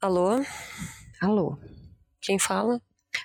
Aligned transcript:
Alô? 0.00 0.40
Alô, 1.20 1.58
Quem 2.20 2.38
fala? 2.38 2.80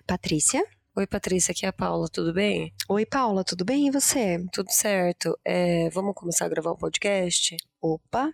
Patrícia? 0.08 0.66
Oi, 0.96 1.06
Patrícia, 1.06 1.52
aqui 1.52 1.66
é 1.66 1.70
a 1.70 1.74
Paula, 1.74 2.08
tudo 2.12 2.34
bem? 2.34 2.74
Oi, 2.90 3.06
Paula, 3.06 3.44
tudo 3.44 3.64
bem? 3.64 3.88
E 3.88 3.92
você? 3.92 4.44
Tudo 4.52 4.72
certo. 4.72 5.38
É, 5.46 5.90
vamos 5.92 6.14
começar 6.16 6.46
a 6.46 6.50
gravar 6.50 6.72
um 6.72 6.76
podcast? 6.78 7.56
Opa, 7.82 8.32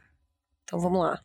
Então 0.64 0.80
vamos 0.80 1.02
lá. 1.02 1.22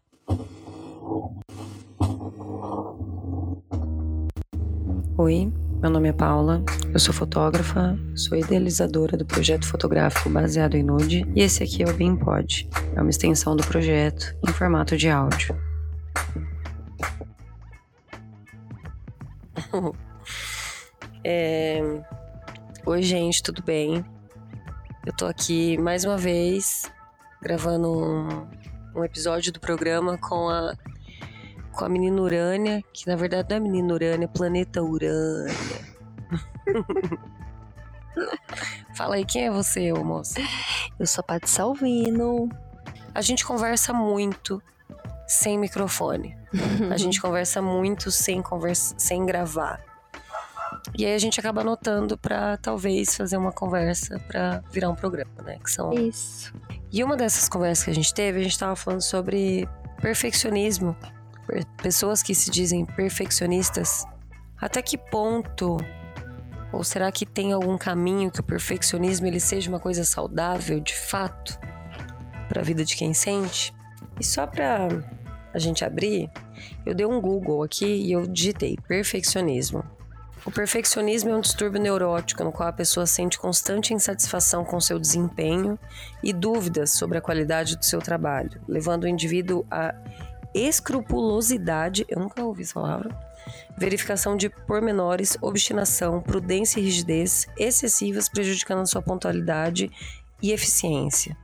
Oi, 5.17 5.53
meu 5.81 5.91
nome 5.91 6.09
é 6.09 6.13
Paula, 6.13 6.65
eu 6.93 6.99
sou 6.99 7.15
fotógrafa, 7.15 7.97
sou 8.17 8.37
idealizadora 8.37 9.17
do 9.17 9.25
projeto 9.25 9.67
fotográfico 9.69 10.29
baseado 10.29 10.75
em 10.75 10.83
nude 10.83 11.25
e 11.37 11.41
esse 11.43 11.63
aqui 11.63 11.85
é 11.85 11.89
o 11.89 11.95
BeamPod. 11.95 12.69
É 12.97 13.01
uma 13.01 13.11
extensão 13.11 13.55
do 13.55 13.65
projeto 13.65 14.37
em 14.47 14.53
formato 14.53 14.97
de 14.97 15.09
áudio. 15.09 15.57
É, 21.27 21.81
Oi, 22.85 23.03
gente, 23.03 23.43
tudo 23.43 23.63
bem? 23.63 24.05
Eu 25.07 25.17
tô 25.17 25.25
aqui 25.25 25.79
mais 25.79 26.05
uma 26.05 26.19
vez 26.19 26.93
gravando 27.41 27.91
um, 27.91 28.47
um 28.95 29.03
episódio 29.03 29.51
do 29.51 29.59
programa 29.59 30.19
com 30.19 30.51
a 30.51 30.75
com 31.73 31.85
a 31.85 31.89
menina 31.89 32.21
Urânia, 32.21 32.85
que 32.93 33.07
na 33.07 33.17
verdade 33.17 33.49
não 33.51 33.57
é 33.57 33.61
menina 33.61 33.95
Urânia, 33.95 34.27
é 34.27 34.29
planeta 34.29 34.83
Urânia. 34.83 35.55
Fala 38.95 39.17
aí, 39.17 39.25
quem 39.25 39.47
é 39.47 39.51
você, 39.51 39.93
ô 39.93 40.05
moça? 40.05 40.41
eu 41.01 41.07
sou 41.07 41.23
a 41.23 41.25
Paty 41.25 41.49
Salvino. 41.49 42.51
A 43.15 43.23
gente 43.23 43.47
conversa 43.47 43.95
muito 43.95 44.63
sem 45.27 45.59
microfone. 45.59 46.37
A 46.91 46.97
gente 46.97 47.21
conversa 47.23 47.61
muito 47.63 48.11
sem 48.11 48.43
conversa, 48.43 48.95
sem 48.99 49.25
gravar. 49.25 49.81
E 50.97 51.05
aí 51.07 51.15
a 51.15 51.19
gente 51.19 51.41
acaba 51.41 51.63
anotando 51.63 52.17
pra 52.19 52.57
talvez 52.59 53.17
fazer 53.17 53.37
uma 53.37 53.53
conversa 53.53 54.19
pra 54.29 54.63
virar 54.71 54.91
um 54.91 54.95
programa, 54.95 55.31
né? 55.43 55.59
Que 55.63 55.71
são 55.71 55.93
Isso. 55.93 56.53
E 56.93 57.03
uma 57.03 57.17
dessas 57.17 57.49
conversas 57.49 57.85
que 57.85 57.91
a 57.91 57.95
gente 57.95 58.13
teve, 58.13 58.41
a 58.41 58.43
gente 58.43 58.59
tava 58.59 58.77
falando 58.77 59.01
sobre 59.01 59.69
perfeccionismo. 60.01 60.95
Per- 61.47 61.67
Pessoas 61.83 62.23
que 62.23 62.35
se 62.35 62.51
dizem 62.51 62.85
perfeccionistas. 62.85 64.05
Até 64.61 64.83
que 64.83 64.97
ponto? 64.99 65.79
Ou 66.73 66.85
será 66.85 67.11
que 67.11 67.25
tem 67.25 67.53
algum 67.53 67.79
caminho 67.79 68.31
que 68.31 68.41
o 68.41 68.45
perfeccionismo 68.45 69.27
ele 69.27 69.41
seja 69.41 69.69
uma 69.71 69.81
coisa 69.81 70.05
saudável, 70.05 70.81
de 70.81 70.95
fato, 70.95 71.59
para 72.49 72.61
a 72.61 72.65
vida 72.65 72.85
de 72.85 72.97
quem 72.97 73.15
sente? 73.15 73.73
E 74.21 74.25
só 74.25 74.47
pra 74.47 74.89
a 75.55 75.59
gente 75.59 75.85
abrir, 75.85 76.29
eu 76.85 76.95
dei 76.95 77.07
um 77.07 77.21
Google 77.21 77.63
aqui 77.63 77.87
e 77.87 78.13
eu 78.13 78.27
digitei 78.27 78.77
perfeccionismo. 78.89 79.85
O 80.45 80.51
perfeccionismo 80.51 81.31
é 81.31 81.37
um 81.37 81.41
distúrbio 81.41 81.81
neurótico 81.81 82.45
no 82.45 82.53
qual 82.53 82.69
a 82.69 82.73
pessoa 82.73 83.07
sente 83.07 83.39
constante 83.39 83.95
insatisfação 83.95 84.63
com 84.63 84.79
seu 84.79 84.99
desempenho 84.99 85.79
e 86.23 86.35
dúvidas 86.35 86.91
sobre 86.91 87.17
a 87.17 87.21
qualidade 87.21 87.77
do 87.77 87.85
seu 87.85 88.01
trabalho, 88.01 88.61
levando 88.69 89.05
o 89.05 89.09
indivíduo 89.09 89.65
a 89.71 89.95
escrupulosidade, 90.53 92.05
eu 92.09 92.21
nunca 92.21 92.43
ouvi 92.43 92.63
essa 92.63 92.75
palavra, 92.75 93.19
verificação 93.77 94.37
de 94.37 94.51
pormenores, 94.51 95.37
obstinação, 95.41 96.21
prudência 96.21 96.79
e 96.79 96.85
rigidez 96.85 97.47
excessivas, 97.59 98.29
prejudicando 98.29 98.83
a 98.83 98.87
sua 98.87 99.03
pontualidade 99.03 99.91
e 100.43 100.53
eficiência. 100.53 101.37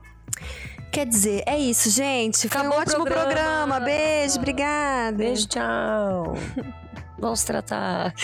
Quer 0.91 1.05
dizer, 1.05 1.43
é 1.45 1.57
isso, 1.57 1.89
gente. 1.89 2.49
Foi 2.49 2.59
Acabou 2.59 2.77
um 2.77 2.79
o 2.79 2.81
ótimo 2.81 3.05
programa. 3.05 3.25
programa. 3.25 3.79
Beijo, 3.79 4.37
obrigada. 4.37 5.17
Beijo, 5.17 5.47
tchau. 5.47 6.33
Vamos 7.17 7.43
tratar. 7.43 8.13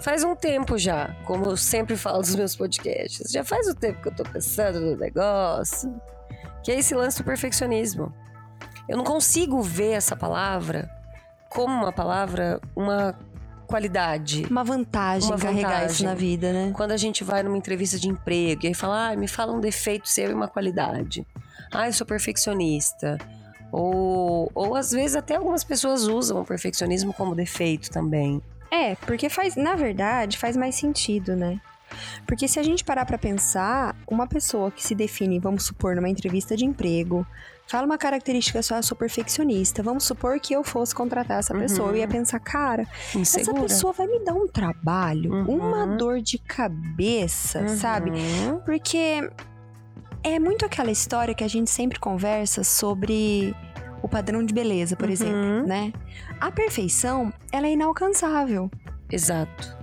Faz 0.00 0.24
um 0.24 0.34
tempo 0.34 0.78
já, 0.78 1.14
como 1.24 1.46
eu 1.46 1.56
sempre 1.56 1.96
falo 1.96 2.20
dos 2.20 2.34
meus 2.34 2.54
podcasts, 2.54 3.30
já 3.30 3.42
faz 3.42 3.66
um 3.68 3.74
tempo 3.74 4.00
que 4.00 4.08
eu 4.08 4.14
tô 4.14 4.22
pensando 4.22 4.80
no 4.80 4.96
negócio, 4.96 6.00
que 6.62 6.70
é 6.70 6.78
esse 6.78 6.94
lance 6.94 7.18
do 7.18 7.24
perfeccionismo. 7.24 8.14
Eu 8.88 8.96
não 8.96 9.04
consigo 9.04 9.60
ver 9.60 9.92
essa 9.92 10.14
palavra 10.14 10.88
como 11.50 11.74
uma 11.74 11.92
palavra, 11.92 12.60
uma 12.76 13.18
qualidade. 13.66 14.46
Uma 14.50 14.64
vantagem 14.64 15.28
Uma 15.28 15.38
carregar 15.38 15.70
vantagem. 15.70 15.92
isso 15.94 16.04
na 16.04 16.14
vida, 16.14 16.52
né? 16.52 16.72
Quando 16.74 16.92
a 16.92 16.96
gente 16.96 17.22
vai 17.24 17.42
numa 17.42 17.56
entrevista 17.56 17.98
de 17.98 18.08
emprego 18.08 18.64
e 18.64 18.68
aí 18.68 18.74
fala, 18.74 19.10
ah, 19.10 19.16
me 19.16 19.28
fala 19.28 19.52
um 19.52 19.60
defeito 19.60 20.08
seu 20.08 20.30
e 20.30 20.34
uma 20.34 20.48
qualidade. 20.48 21.26
Ah, 21.72 21.86
eu 21.88 21.92
sou 21.92 22.06
perfeccionista. 22.06 23.18
Ou, 23.72 24.50
ou 24.54 24.74
às 24.76 24.90
vezes 24.92 25.16
até 25.16 25.36
algumas 25.36 25.64
pessoas 25.64 26.06
usam 26.06 26.40
o 26.40 26.44
perfeccionismo 26.44 27.12
como 27.12 27.34
defeito 27.34 27.90
também. 27.90 28.40
É, 28.70 28.94
porque 28.94 29.28
faz, 29.28 29.56
na 29.56 29.74
verdade, 29.74 30.38
faz 30.38 30.56
mais 30.56 30.74
sentido, 30.74 31.36
né? 31.36 31.60
Porque 32.26 32.48
se 32.48 32.58
a 32.58 32.62
gente 32.62 32.84
parar 32.84 33.06
pra 33.06 33.18
pensar, 33.18 33.94
uma 34.08 34.26
pessoa 34.26 34.70
que 34.70 34.82
se 34.82 34.94
define, 34.94 35.38
vamos 35.38 35.64
supor, 35.64 35.94
numa 35.94 36.08
entrevista 36.08 36.56
de 36.56 36.64
emprego, 36.64 37.26
fala 37.66 37.84
uma 37.86 37.98
característica 37.98 38.62
só, 38.62 38.76
eu 38.76 38.82
sou 38.82 38.96
perfeccionista. 38.96 39.82
Vamos 39.82 40.04
supor 40.04 40.38
que 40.40 40.54
eu 40.54 40.62
fosse 40.64 40.94
contratar 40.94 41.38
essa 41.40 41.52
pessoa. 41.54 41.90
Eu 41.90 41.96
ia 41.96 42.08
pensar, 42.08 42.38
cara, 42.40 42.82
essa 43.08 43.18
Insegura. 43.18 43.62
pessoa 43.62 43.92
vai 43.92 44.06
me 44.06 44.24
dar 44.24 44.34
um 44.34 44.46
trabalho, 44.46 45.32
Uhum. 45.32 45.56
uma 45.58 45.86
dor 45.96 46.20
de 46.20 46.38
cabeça, 46.38 47.66
sabe? 47.68 48.10
Uhum. 48.10 48.60
Porque 48.60 49.28
é 50.22 50.38
muito 50.38 50.64
aquela 50.64 50.90
história 50.90 51.34
que 51.34 51.44
a 51.44 51.48
gente 51.48 51.70
sempre 51.70 51.98
conversa 51.98 52.62
sobre 52.64 53.54
o 54.02 54.08
padrão 54.08 54.44
de 54.44 54.52
beleza, 54.54 54.94
por 54.94 55.06
Uhum. 55.06 55.12
exemplo, 55.12 55.66
né? 55.66 55.92
A 56.40 56.52
perfeição, 56.52 57.32
ela 57.50 57.66
é 57.66 57.72
inalcançável. 57.72 58.70
Exato, 59.10 59.76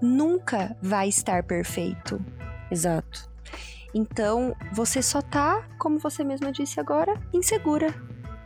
Nunca 0.00 0.76
vai 0.82 1.08
estar 1.08 1.44
perfeito. 1.44 2.20
exato. 2.70 3.30
Então, 3.94 4.56
você 4.72 5.02
só 5.02 5.20
tá, 5.20 5.68
como 5.78 5.98
você 5.98 6.24
mesma 6.24 6.50
disse 6.50 6.80
agora, 6.80 7.20
insegura, 7.32 7.94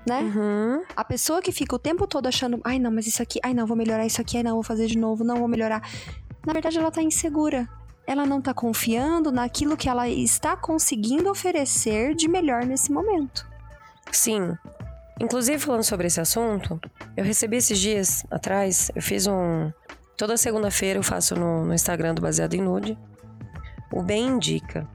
né? 0.06 0.20
Uhum. 0.20 0.82
A 0.94 1.04
pessoa 1.04 1.42
que 1.42 1.52
fica 1.52 1.74
o 1.74 1.78
tempo 1.78 2.06
todo 2.06 2.26
achando, 2.26 2.60
ai 2.64 2.78
não, 2.78 2.90
mas 2.90 3.06
isso 3.06 3.22
aqui, 3.22 3.38
ai 3.42 3.54
não, 3.54 3.66
vou 3.66 3.76
melhorar 3.76 4.06
isso 4.06 4.20
aqui, 4.20 4.36
ai 4.36 4.42
não, 4.42 4.54
vou 4.54 4.62
fazer 4.62 4.86
de 4.86 4.98
novo, 4.98 5.24
não 5.24 5.36
vou 5.36 5.48
melhorar. 5.48 5.82
Na 6.46 6.52
verdade, 6.52 6.78
ela 6.78 6.90
tá 6.90 7.02
insegura. 7.02 7.68
Ela 8.06 8.24
não 8.24 8.40
tá 8.40 8.54
confiando 8.54 9.32
naquilo 9.32 9.76
que 9.76 9.88
ela 9.88 10.08
está 10.08 10.56
conseguindo 10.56 11.28
oferecer 11.28 12.14
de 12.14 12.28
melhor 12.28 12.64
nesse 12.64 12.92
momento. 12.92 13.44
Sim. 14.12 14.56
Inclusive, 15.20 15.58
falando 15.58 15.82
sobre 15.82 16.06
esse 16.06 16.20
assunto, 16.20 16.80
eu 17.16 17.24
recebi 17.24 17.56
esses 17.56 17.78
dias 17.78 18.24
atrás, 18.30 18.92
eu 18.94 19.02
fiz 19.02 19.26
um. 19.26 19.72
Toda 20.16 20.36
segunda-feira 20.36 21.00
eu 21.00 21.02
faço 21.02 21.34
no, 21.34 21.64
no 21.64 21.74
Instagram 21.74 22.14
do 22.14 22.22
Baseado 22.22 22.54
em 22.54 22.60
Nude. 22.60 22.96
O 23.92 24.02
Bem 24.02 24.28
Indica. 24.28 24.86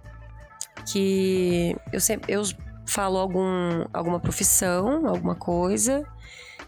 Que 0.85 1.75
eu 1.91 1.99
sempre. 1.99 2.33
Eu 2.33 2.43
falo 2.85 3.17
algum, 3.17 3.85
alguma 3.93 4.19
profissão, 4.19 5.07
alguma 5.07 5.35
coisa, 5.35 6.05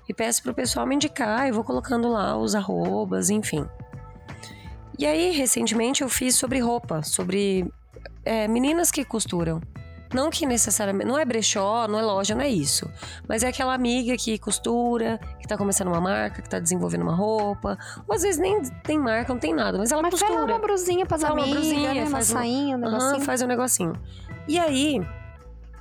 e 0.08 0.14
peço 0.14 0.42
pro 0.42 0.54
pessoal 0.54 0.86
me 0.86 0.96
indicar, 0.96 1.48
e 1.48 1.52
vou 1.52 1.64
colocando 1.64 2.10
lá 2.10 2.38
os 2.38 2.56
arrobas, 2.56 3.30
enfim. 3.30 3.68
E 4.98 5.06
aí, 5.06 5.32
recentemente, 5.32 6.02
eu 6.02 6.10
fiz 6.10 6.36
sobre 6.36 6.60
roupa, 6.60 7.02
sobre 7.04 7.70
é, 8.24 8.48
meninas 8.48 8.92
que 8.92 9.04
costuram. 9.04 9.60
Não 10.14 10.30
que 10.30 10.46
necessariamente. 10.46 11.06
Não 11.08 11.18
é 11.18 11.26
brechó, 11.26 11.88
não 11.88 11.98
é 11.98 12.02
loja, 12.02 12.36
não 12.36 12.42
é 12.42 12.50
isso. 12.50 12.90
Mas 13.28 13.44
é 13.44 13.48
aquela 13.48 13.74
amiga 13.74 14.16
que 14.16 14.38
costura, 14.38 15.20
que 15.40 15.48
tá 15.48 15.58
começando 15.58 15.88
uma 15.88 16.00
marca, 16.02 16.42
que 16.42 16.50
tá 16.50 16.60
desenvolvendo 16.60 17.02
uma 17.02 17.16
roupa. 17.16 17.78
Ou 18.08 18.16
às 18.16 18.22
vezes 18.22 18.40
nem 18.40 18.62
tem 18.84 19.00
marca, 19.00 19.34
não 19.34 19.40
tem 19.40 19.54
nada, 19.54 19.78
mas 19.78 19.92
ela 19.92 20.02
Mas 20.02 20.12
faz 20.20 20.24
costura. 20.32 20.54
uma 20.54 20.60
brusinha 20.60 21.06
pras 21.06 21.22
Faz 21.22 21.34
uma 21.34 21.42
amigas, 21.42 21.60
brusinha, 21.62 21.94
né? 21.94 22.02
Uma 22.02 22.12
faz 22.12 22.30
um- 22.30 22.34
sainha, 22.34 22.78
um 22.78 22.80
negocinho. 22.80 23.22
faz 23.22 23.42
um 23.42 23.48
negocinho. 23.48 23.94
E 24.48 24.60
aí, 24.60 25.02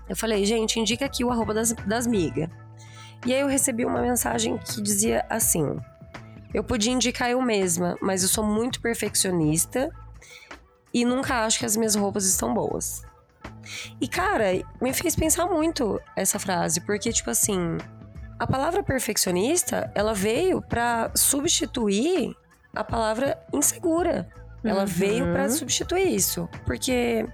eu 0.09 0.16
falei, 0.16 0.44
gente, 0.44 0.81
indica 0.81 1.04
aqui 1.04 1.25
o 1.25 1.31
arroba 1.31 1.53
das, 1.53 1.72
das 1.87 2.06
migas. 2.06 2.48
E 3.26 3.32
aí 3.32 3.41
eu 3.41 3.47
recebi 3.48 3.84
uma 3.84 4.01
mensagem 4.01 4.56
que 4.59 4.80
dizia 4.80 5.24
assim: 5.30 5.77
Eu 6.54 6.65
podia 6.65 6.92
indicar 6.92 7.30
eu 7.30 7.41
mesma, 7.42 7.97
mas 8.01 8.22
eu 8.22 8.28
sou 8.28 8.45
muito 8.45 8.80
perfeccionista 8.80 9.91
e 10.92 11.04
nunca 11.04 11.45
acho 11.45 11.59
que 11.60 11.65
as 11.66 11.77
minhas 11.77 11.95
roupas 11.95 12.24
estão 12.27 12.53
boas. 12.53 13.03
E, 14.00 14.09
cara, 14.09 14.47
me 14.80 14.92
fez 14.92 15.15
pensar 15.16 15.47
muito 15.47 16.00
essa 16.16 16.39
frase, 16.39 16.80
porque, 16.80 17.12
tipo 17.12 17.30
assim, 17.30 17.78
a 18.39 18.47
palavra 18.47 18.83
perfeccionista, 18.83 19.91
ela 19.94 20.15
veio 20.15 20.60
pra 20.60 21.10
substituir 21.15 22.34
a 22.74 22.83
palavra 22.84 23.39
insegura. 23.53 24.28
Ela 24.65 24.80
Uhum. 24.80 24.86
veio 24.86 25.33
pra 25.33 25.48
substituir 25.48 26.15
isso. 26.15 26.48
Porque 26.65 27.27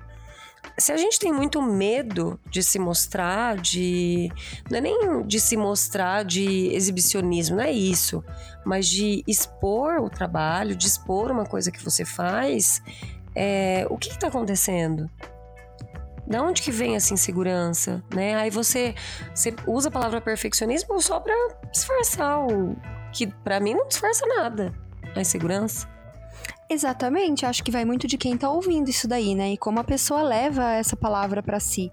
se 0.78 0.93
a 0.93 0.96
gente 0.96 1.19
tem 1.19 1.32
muito 1.32 1.60
medo 1.60 2.38
de 2.50 2.62
se 2.62 2.78
mostrar, 2.78 3.56
de. 3.56 4.31
Não 4.70 4.78
é 4.78 4.81
nem 4.81 5.26
de 5.26 5.38
se 5.40 5.56
mostrar 5.56 6.25
de 6.25 6.69
exibicionismo, 6.75 7.56
não 7.56 7.64
é 7.64 7.70
isso. 7.70 8.25
Mas 8.64 8.87
de 8.87 9.22
expor 9.26 9.99
o 10.00 10.08
trabalho, 10.10 10.75
de 10.75 10.87
expor 10.87 11.31
uma 11.31 11.44
coisa 11.44 11.70
que 11.70 11.82
você 11.84 12.05
faz, 12.05 12.82
é, 13.34 13.87
o 13.90 13.96
que 13.99 14.08
está 14.08 14.28
acontecendo? 14.28 15.10
Da 16.28 16.42
onde 16.42 16.60
que 16.60 16.70
vem 16.70 16.94
essa 16.94 17.14
insegurança, 17.14 18.04
né? 18.14 18.34
Aí 18.34 18.50
você, 18.50 18.94
você 19.34 19.54
usa 19.66 19.88
a 19.88 19.92
palavra 19.92 20.20
perfeccionismo 20.20 21.00
só 21.00 21.19
pra 21.19 21.34
disfarçar 21.72 22.46
o 22.46 22.76
que 23.12 23.26
para 23.26 23.58
mim 23.58 23.75
não 23.75 23.88
disfarça 23.88 24.26
nada. 24.26 24.75
A 25.16 25.20
insegurança. 25.22 25.88
Exatamente, 26.69 27.46
acho 27.46 27.64
que 27.64 27.70
vai 27.70 27.86
muito 27.86 28.06
de 28.06 28.19
quem 28.19 28.36
tá 28.36 28.50
ouvindo 28.50 28.90
isso 28.90 29.08
daí, 29.08 29.34
né? 29.34 29.52
E 29.52 29.56
como 29.56 29.80
a 29.80 29.84
pessoa 29.84 30.20
leva 30.20 30.72
essa 30.72 30.94
palavra 30.94 31.42
para 31.42 31.58
si. 31.58 31.90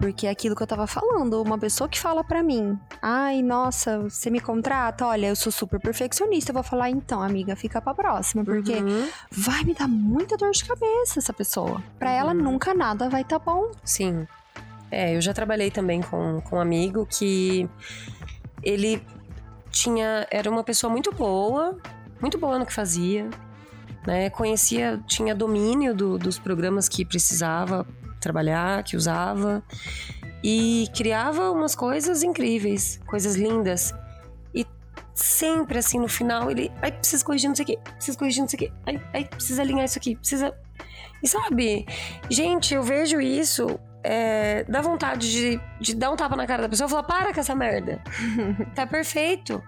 Porque 0.00 0.26
é 0.26 0.30
aquilo 0.30 0.56
que 0.56 0.62
eu 0.62 0.66
tava 0.66 0.86
falando, 0.86 1.42
uma 1.42 1.58
pessoa 1.58 1.86
que 1.86 2.00
fala 2.00 2.24
para 2.24 2.42
mim, 2.42 2.78
ai, 3.02 3.42
nossa, 3.42 3.98
você 3.98 4.30
me 4.30 4.40
contrata, 4.40 5.04
olha, 5.06 5.26
eu 5.26 5.36
sou 5.36 5.52
super 5.52 5.78
perfeccionista, 5.78 6.52
eu 6.52 6.54
vou 6.54 6.62
falar, 6.62 6.88
então, 6.88 7.20
amiga, 7.20 7.54
fica 7.54 7.82
pra 7.82 7.92
próxima, 7.92 8.42
porque 8.42 8.76
uhum. 8.76 9.06
vai 9.30 9.62
me 9.62 9.74
dar 9.74 9.86
muita 9.86 10.38
dor 10.38 10.52
de 10.52 10.64
cabeça 10.64 11.18
essa 11.18 11.34
pessoa. 11.34 11.82
Pra 11.98 12.08
uhum. 12.08 12.16
ela 12.16 12.34
nunca 12.34 12.72
nada 12.72 13.10
vai 13.10 13.24
tá 13.24 13.38
bom. 13.38 13.72
Sim. 13.84 14.26
É, 14.90 15.14
eu 15.14 15.20
já 15.20 15.34
trabalhei 15.34 15.70
também 15.70 16.00
com, 16.00 16.40
com 16.40 16.56
um 16.56 16.60
amigo 16.60 17.06
que 17.06 17.68
ele 18.62 19.06
tinha. 19.70 20.26
Era 20.30 20.50
uma 20.50 20.64
pessoa 20.64 20.90
muito 20.90 21.12
boa, 21.12 21.78
muito 22.22 22.38
boa 22.38 22.58
no 22.58 22.64
que 22.64 22.72
fazia, 22.72 23.28
né? 24.06 24.30
Conhecia, 24.30 24.98
tinha 25.06 25.34
domínio 25.34 25.94
do, 25.94 26.16
dos 26.18 26.38
programas 26.38 26.88
que 26.88 27.04
precisava 27.04 27.86
trabalhar, 28.20 28.82
que 28.84 28.96
usava 28.96 29.62
e 30.42 30.88
criava 30.96 31.50
umas 31.50 31.74
coisas 31.74 32.22
incríveis, 32.22 33.00
coisas 33.06 33.36
lindas. 33.36 33.94
E 34.54 34.66
sempre 35.14 35.78
assim 35.78 35.98
no 35.98 36.08
final 36.08 36.50
ele, 36.50 36.70
ai, 36.82 36.92
precisa 36.92 37.24
corrigir 37.24 37.48
não 37.48 37.56
sei 37.56 37.64
o 37.64 37.66
quê, 37.66 37.78
precisa 37.96 38.18
corrigir 38.18 38.42
não 38.42 38.48
sei 38.48 38.56
o 38.56 38.60
quê, 38.60 38.72
ai, 38.86 39.02
ai, 39.12 39.24
precisa 39.24 39.62
alinhar 39.62 39.84
isso 39.84 39.98
aqui, 39.98 40.16
precisa. 40.16 40.54
E 41.22 41.28
sabe, 41.28 41.86
gente, 42.30 42.74
eu 42.74 42.82
vejo 42.82 43.20
isso 43.20 43.78
é, 44.02 44.64
dá 44.64 44.80
vontade 44.80 45.30
de, 45.30 45.60
de 45.80 45.94
dar 45.94 46.10
um 46.10 46.16
tapa 46.16 46.34
na 46.36 46.46
cara 46.46 46.62
da 46.62 46.68
pessoa 46.68 46.86
e 46.86 46.90
falar: 46.90 47.02
para 47.02 47.34
com 47.34 47.40
essa 47.40 47.54
merda. 47.54 48.02
tá 48.74 48.86
perfeito. 48.86 49.62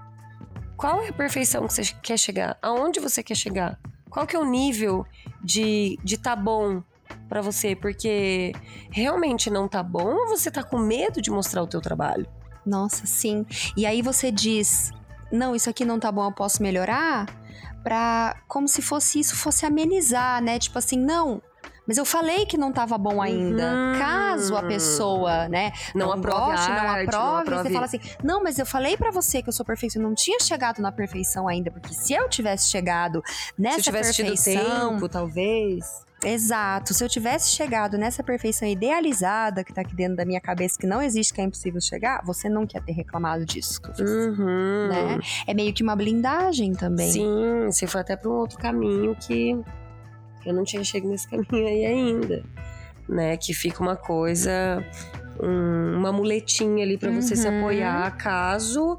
Qual 0.77 1.03
é 1.03 1.09
a 1.09 1.13
perfeição 1.13 1.67
que 1.67 1.75
você 1.75 1.83
quer 2.03 2.19
chegar? 2.19 2.59
Aonde 2.61 2.99
você 2.99 3.23
quer 3.23 3.37
chegar? 3.37 3.79
Qual 4.11 4.27
que 4.27 4.35
é 4.35 4.39
o 4.39 4.45
nível 4.45 5.07
de, 5.43 5.99
de 6.03 6.19
tá 6.19 6.35
bom 6.35 6.83
para 7.29 7.41
você, 7.41 7.75
porque 7.75 8.53
realmente 8.91 9.51
não 9.51 9.69
tá 9.69 9.83
bom 9.83 10.15
ou 10.15 10.29
você 10.29 10.51
tá 10.51 10.63
com 10.63 10.79
medo 10.79 11.21
de 11.21 11.31
mostrar 11.31 11.63
o 11.63 11.67
teu 11.67 11.81
trabalho? 11.81 12.27
Nossa, 12.65 13.07
sim. 13.07 13.45
E 13.77 13.87
aí 13.87 14.03
você 14.03 14.31
diz: 14.31 14.91
"Não, 15.31 15.55
isso 15.55 15.69
aqui 15.69 15.85
não 15.85 15.99
tá 15.99 16.11
bom, 16.13 16.27
eu 16.27 16.33
posso 16.33 16.63
melhorar?" 16.63 17.27
Pra 17.83 18.41
como 18.47 18.69
se 18.69 18.81
fosse 18.81 19.19
isso 19.19 19.35
fosse 19.35 19.67
amenizar, 19.67 20.41
né? 20.41 20.59
Tipo 20.59 20.79
assim, 20.79 20.97
não, 20.97 21.43
mas 21.87 21.99
eu 21.99 22.05
falei 22.05 22.47
que 22.47 22.57
não 22.57 22.71
estava 22.71 22.97
bom 22.97 23.21
ainda. 23.21 23.73
Uhum. 23.73 23.99
Caso 23.99 24.57
a 24.57 24.63
pessoa, 24.63 25.49
né, 25.49 25.73
não, 25.95 26.07
não 26.07 26.13
aprove, 26.15 26.53
goste, 26.53 26.69
não 26.69 26.77
aprove, 26.77 27.11
não 27.13 27.37
aprove, 27.37 27.63
você 27.63 27.73
fala 27.73 27.87
assim: 27.87 28.01
"Não, 28.23 28.43
mas 28.43 28.59
eu 28.59 28.67
falei 28.67 28.97
para 28.97 29.11
você 29.11 29.43
que 29.43 29.49
eu 29.49 29.53
sou 29.53 29.65
perfeito, 29.65 29.97
eu 29.97 30.03
não 30.03 30.15
tinha 30.15 30.39
chegado 30.41 30.81
na 30.81 30.93
perfeição 30.93 31.49
ainda, 31.49 31.71
porque 31.71 31.95
se 31.95 32.13
eu 32.13 32.29
tivesse 32.29 32.71
chegado 32.71 33.23
nessa 33.59 33.75
se 33.75 33.81
eu 33.81 33.85
tivesse 33.85 34.23
perfeição, 34.23 34.63
tido 34.63 34.91
tempo, 34.91 35.09
talvez, 35.09 35.85
Exato. 36.25 36.95
Se 36.95 37.03
eu 37.03 37.09
tivesse 37.09 37.51
chegado 37.51 37.99
nessa 37.99 38.23
perfeição 38.23 38.67
idealizada 38.69 39.65
que 39.65 39.73
tá 39.73 39.81
aqui 39.81 39.95
dentro 39.95 40.17
da 40.17 40.25
minha 40.25 40.41
cabeça, 40.41 40.79
que 40.79 40.87
não 40.87 41.03
existe, 41.03 41.35
que 41.35 41.41
é 41.41 41.45
impossível 41.45 41.81
chegar, 41.81 42.23
você 42.25 42.49
não 42.49 42.67
quer 42.67 42.83
ter 42.83 42.93
reclamado 42.93 43.45
disso. 43.45 43.81
Uhum. 43.99 44.89
Né? 44.89 45.19
É 45.47 45.55
meio 45.55 45.73
que 45.73 45.83
uma 45.83 45.97
blindagem 45.97 46.73
também. 46.75 47.11
Sim, 47.11 47.67
você 47.67 47.87
foi 47.87 48.01
até 48.01 48.17
para 48.17 48.31
um 48.31 48.35
outro 48.35 48.59
caminho 48.59 49.17
que 49.17 49.61
eu 50.45 50.53
não 50.55 50.65
tinha 50.65 50.83
chegado 50.85 51.11
nesse 51.11 51.29
caminho 51.29 51.67
aí 51.67 51.87
ainda. 51.87 52.45
Né? 53.09 53.37
Que 53.37 53.53
fica 53.53 53.83
uma 53.83 53.97
coisa, 53.97 54.85
um, 55.41 55.99
uma 55.99 56.13
muletinha 56.13 56.85
ali 56.85 56.97
para 56.97 57.11
uhum. 57.11 57.21
você 57.21 57.37
se 57.37 57.49
uhum. 57.49 57.59
apoiar 57.59 58.17
caso 58.17 58.99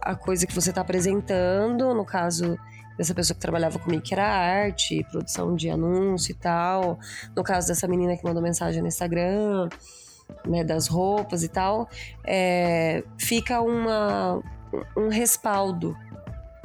a 0.00 0.14
coisa 0.14 0.46
que 0.46 0.54
você 0.54 0.72
tá 0.72 0.82
apresentando, 0.82 1.94
no 1.94 2.04
caso 2.04 2.58
dessa 2.96 3.14
pessoa 3.14 3.34
que 3.34 3.40
trabalhava 3.40 3.78
comigo, 3.78 4.02
que 4.02 4.14
era 4.14 4.26
arte, 4.26 5.04
produção 5.10 5.56
de 5.56 5.70
anúncio 5.70 6.32
e 6.32 6.34
tal. 6.34 6.98
No 7.34 7.42
caso 7.42 7.68
dessa 7.68 7.88
menina 7.88 8.16
que 8.16 8.24
mandou 8.24 8.42
mensagem 8.42 8.82
no 8.82 8.88
Instagram, 8.88 9.68
né, 10.46 10.62
das 10.62 10.86
roupas 10.86 11.42
e 11.42 11.48
tal, 11.48 11.88
é, 12.24 13.02
fica 13.18 13.60
uma, 13.60 14.42
um 14.96 15.08
respaldo, 15.08 15.96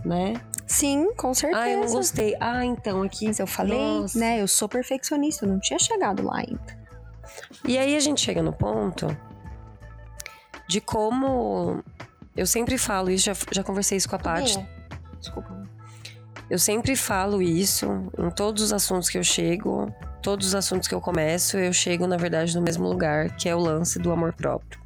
né? 0.05 0.33
Sim, 0.67 1.13
com 1.15 1.33
certeza. 1.33 1.61
Ah, 1.61 1.69
eu 1.69 1.81
não 1.81 1.91
gostei. 1.91 2.35
Ah, 2.39 2.63
então 2.63 3.01
aqui. 3.01 3.25
Mas 3.27 3.39
eu 3.39 3.47
falei, 3.47 3.79
Nossa. 3.79 4.19
né? 4.19 4.41
Eu 4.41 4.47
sou 4.47 4.69
perfeccionista, 4.69 5.45
eu 5.45 5.49
não 5.49 5.59
tinha 5.59 5.79
chegado 5.79 6.23
lá 6.23 6.37
ainda. 6.37 6.79
E 7.65 7.77
aí 7.77 7.95
a 7.95 7.99
gente 7.99 8.21
chega 8.21 8.41
no 8.41 8.53
ponto 8.53 9.07
de 10.67 10.79
como. 10.79 11.83
Eu 12.35 12.45
sempre 12.45 12.77
falo 12.77 13.09
isso, 13.09 13.25
já, 13.25 13.33
já 13.51 13.63
conversei 13.63 13.97
isso 13.97 14.07
com 14.07 14.15
a 14.15 14.19
Paty. 14.19 14.59
Desculpa. 15.19 15.67
Eu 16.49 16.57
sempre 16.57 16.95
falo 16.95 17.41
isso 17.41 17.85
em 18.17 18.29
todos 18.31 18.63
os 18.63 18.73
assuntos 18.73 19.09
que 19.09 19.17
eu 19.17 19.23
chego, 19.23 19.93
todos 20.21 20.47
os 20.47 20.55
assuntos 20.55 20.87
que 20.87 20.95
eu 20.95 21.01
começo, 21.01 21.57
eu 21.57 21.71
chego, 21.71 22.07
na 22.07 22.17
verdade, 22.17 22.55
no 22.55 22.61
mesmo 22.61 22.87
lugar, 22.87 23.35
que 23.35 23.47
é 23.47 23.55
o 23.55 23.59
lance 23.59 23.99
do 23.99 24.11
amor 24.11 24.33
próprio. 24.33 24.78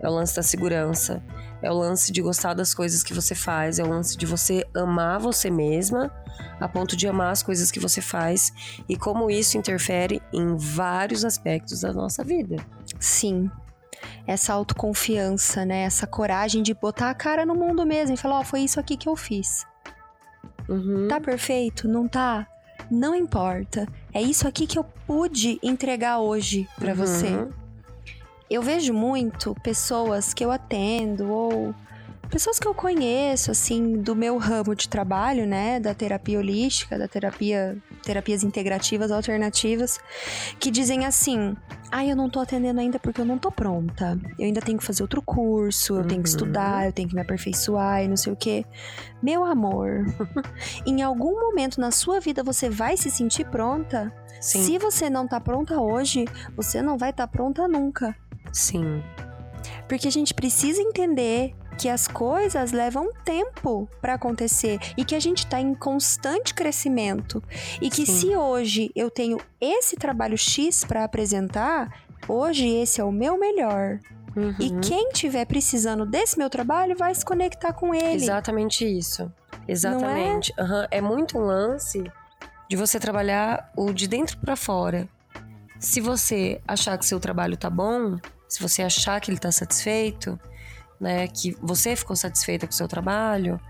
É 0.00 0.08
o 0.08 0.12
lance 0.12 0.36
da 0.36 0.42
segurança, 0.42 1.22
é 1.62 1.70
o 1.70 1.74
lance 1.74 2.12
de 2.12 2.20
gostar 2.20 2.54
das 2.54 2.74
coisas 2.74 3.02
que 3.02 3.14
você 3.14 3.34
faz, 3.34 3.78
é 3.78 3.84
o 3.84 3.88
lance 3.88 4.16
de 4.16 4.26
você 4.26 4.64
amar 4.74 5.18
você 5.18 5.50
mesma, 5.50 6.12
a 6.60 6.68
ponto 6.68 6.96
de 6.96 7.08
amar 7.08 7.32
as 7.32 7.42
coisas 7.42 7.70
que 7.70 7.80
você 7.80 8.00
faz 8.00 8.52
e 8.88 8.96
como 8.96 9.30
isso 9.30 9.56
interfere 9.56 10.22
em 10.32 10.56
vários 10.56 11.24
aspectos 11.24 11.80
da 11.80 11.92
nossa 11.92 12.22
vida. 12.22 12.56
Sim. 13.00 13.50
Essa 14.26 14.52
autoconfiança, 14.52 15.64
né? 15.64 15.82
Essa 15.82 16.06
coragem 16.06 16.62
de 16.62 16.74
botar 16.74 17.10
a 17.10 17.14
cara 17.14 17.46
no 17.46 17.54
mundo 17.54 17.86
mesmo 17.86 18.14
e 18.14 18.18
falar: 18.18 18.36
Ó, 18.36 18.40
oh, 18.40 18.44
foi 18.44 18.60
isso 18.60 18.78
aqui 18.78 18.96
que 18.96 19.08
eu 19.08 19.16
fiz. 19.16 19.66
Uhum. 20.68 21.08
Tá 21.08 21.20
perfeito? 21.20 21.88
Não 21.88 22.06
tá? 22.06 22.46
Não 22.90 23.14
importa. 23.14 23.86
É 24.12 24.20
isso 24.20 24.46
aqui 24.46 24.66
que 24.66 24.78
eu 24.78 24.84
pude 25.06 25.58
entregar 25.62 26.18
hoje 26.18 26.68
para 26.78 26.90
uhum. 26.90 26.96
você. 26.96 27.48
Eu 28.48 28.62
vejo 28.62 28.92
muito 28.92 29.54
pessoas 29.62 30.32
que 30.32 30.44
eu 30.44 30.50
atendo 30.50 31.30
ou 31.30 31.74
pessoas 32.26 32.58
que 32.58 32.66
eu 32.66 32.74
conheço, 32.74 33.50
assim, 33.50 33.94
do 34.00 34.14
meu 34.14 34.36
ramo 34.36 34.74
de 34.74 34.88
trabalho, 34.88 35.46
né, 35.46 35.80
da 35.80 35.94
terapia 35.94 36.38
holística, 36.38 36.98
da 36.98 37.08
terapia, 37.08 37.76
terapias 38.02 38.42
integrativas 38.42 39.10
alternativas, 39.10 39.98
que 40.58 40.70
dizem 40.70 41.06
assim: 41.06 41.56
"Ah, 41.90 42.04
eu 42.04 42.16
não 42.16 42.28
tô 42.28 42.40
atendendo 42.40 42.80
ainda 42.80 42.98
porque 42.98 43.20
eu 43.20 43.24
não 43.24 43.38
tô 43.38 43.50
pronta. 43.50 44.18
Eu 44.38 44.46
ainda 44.46 44.60
tenho 44.60 44.78
que 44.78 44.84
fazer 44.84 45.02
outro 45.02 45.22
curso, 45.22 45.94
eu 45.94 45.98
uhum. 45.98 46.08
tenho 46.08 46.22
que 46.22 46.28
uhum. 46.28 46.36
estudar, 46.36 46.86
eu 46.86 46.92
tenho 46.92 47.08
que 47.08 47.14
me 47.14 47.20
aperfeiçoar 47.20 48.02
e 48.04 48.08
não 48.08 48.16
sei 48.16 48.32
o 48.32 48.36
quê". 48.36 48.64
Meu 49.22 49.44
amor, 49.44 50.04
em 50.86 51.02
algum 51.02 51.40
momento 51.40 51.80
na 51.80 51.90
sua 51.90 52.20
vida 52.20 52.42
você 52.42 52.68
vai 52.68 52.96
se 52.96 53.10
sentir 53.10 53.46
pronta? 53.46 54.12
Sim. 54.40 54.62
Se 54.62 54.78
você 54.78 55.08
não 55.08 55.26
tá 55.26 55.40
pronta 55.40 55.80
hoje, 55.80 56.26
você 56.54 56.82
não 56.82 56.98
vai 56.98 57.10
estar 57.10 57.26
tá 57.26 57.32
pronta 57.32 57.66
nunca. 57.66 58.14
Sim. 58.52 59.02
Porque 59.88 60.08
a 60.08 60.12
gente 60.12 60.34
precisa 60.34 60.80
entender 60.80 61.54
que 61.78 61.88
as 61.88 62.08
coisas 62.08 62.72
levam 62.72 63.10
tempo 63.24 63.88
para 64.00 64.14
acontecer 64.14 64.78
e 64.96 65.04
que 65.04 65.14
a 65.14 65.20
gente 65.20 65.38
está 65.38 65.60
em 65.60 65.74
constante 65.74 66.54
crescimento 66.54 67.42
e 67.80 67.90
que 67.90 68.06
Sim. 68.06 68.12
se 68.12 68.36
hoje 68.36 68.90
eu 68.96 69.10
tenho 69.10 69.38
esse 69.60 69.96
trabalho 69.96 70.38
X 70.38 70.84
para 70.84 71.04
apresentar, 71.04 72.02
hoje 72.26 72.66
esse 72.68 73.00
é 73.00 73.04
o 73.04 73.12
meu 73.12 73.38
melhor. 73.38 74.00
Uhum. 74.34 74.54
E 74.58 74.70
quem 74.80 75.10
tiver 75.10 75.46
precisando 75.46 76.04
desse 76.04 76.38
meu 76.38 76.50
trabalho 76.50 76.96
vai 76.96 77.14
se 77.14 77.24
conectar 77.24 77.72
com 77.72 77.94
ele. 77.94 78.16
Exatamente 78.16 78.84
isso. 78.84 79.32
Exatamente. 79.66 80.52
É? 80.56 80.62
Uhum. 80.62 80.86
é 80.90 81.00
muito 81.00 81.38
um 81.38 81.42
lance 81.42 82.04
de 82.68 82.76
você 82.76 83.00
trabalhar 83.00 83.72
o 83.76 83.92
de 83.92 84.06
dentro 84.06 84.36
para 84.38 84.56
fora. 84.56 85.08
Se 85.78 86.00
você 86.00 86.60
achar 86.66 86.96
que 86.98 87.06
seu 87.06 87.20
trabalho 87.20 87.56
tá 87.56 87.70
bom, 87.70 88.18
se 88.48 88.60
você 88.60 88.82
achar 88.82 89.20
que 89.20 89.30
ele 89.30 89.38
tá 89.38 89.50
satisfeito, 89.52 90.38
né, 91.00 91.28
que 91.28 91.56
você 91.60 91.94
ficou 91.94 92.16
satisfeita 92.16 92.66
com 92.66 92.72
o 92.72 92.76
seu 92.76 92.88
trabalho, 92.88 93.60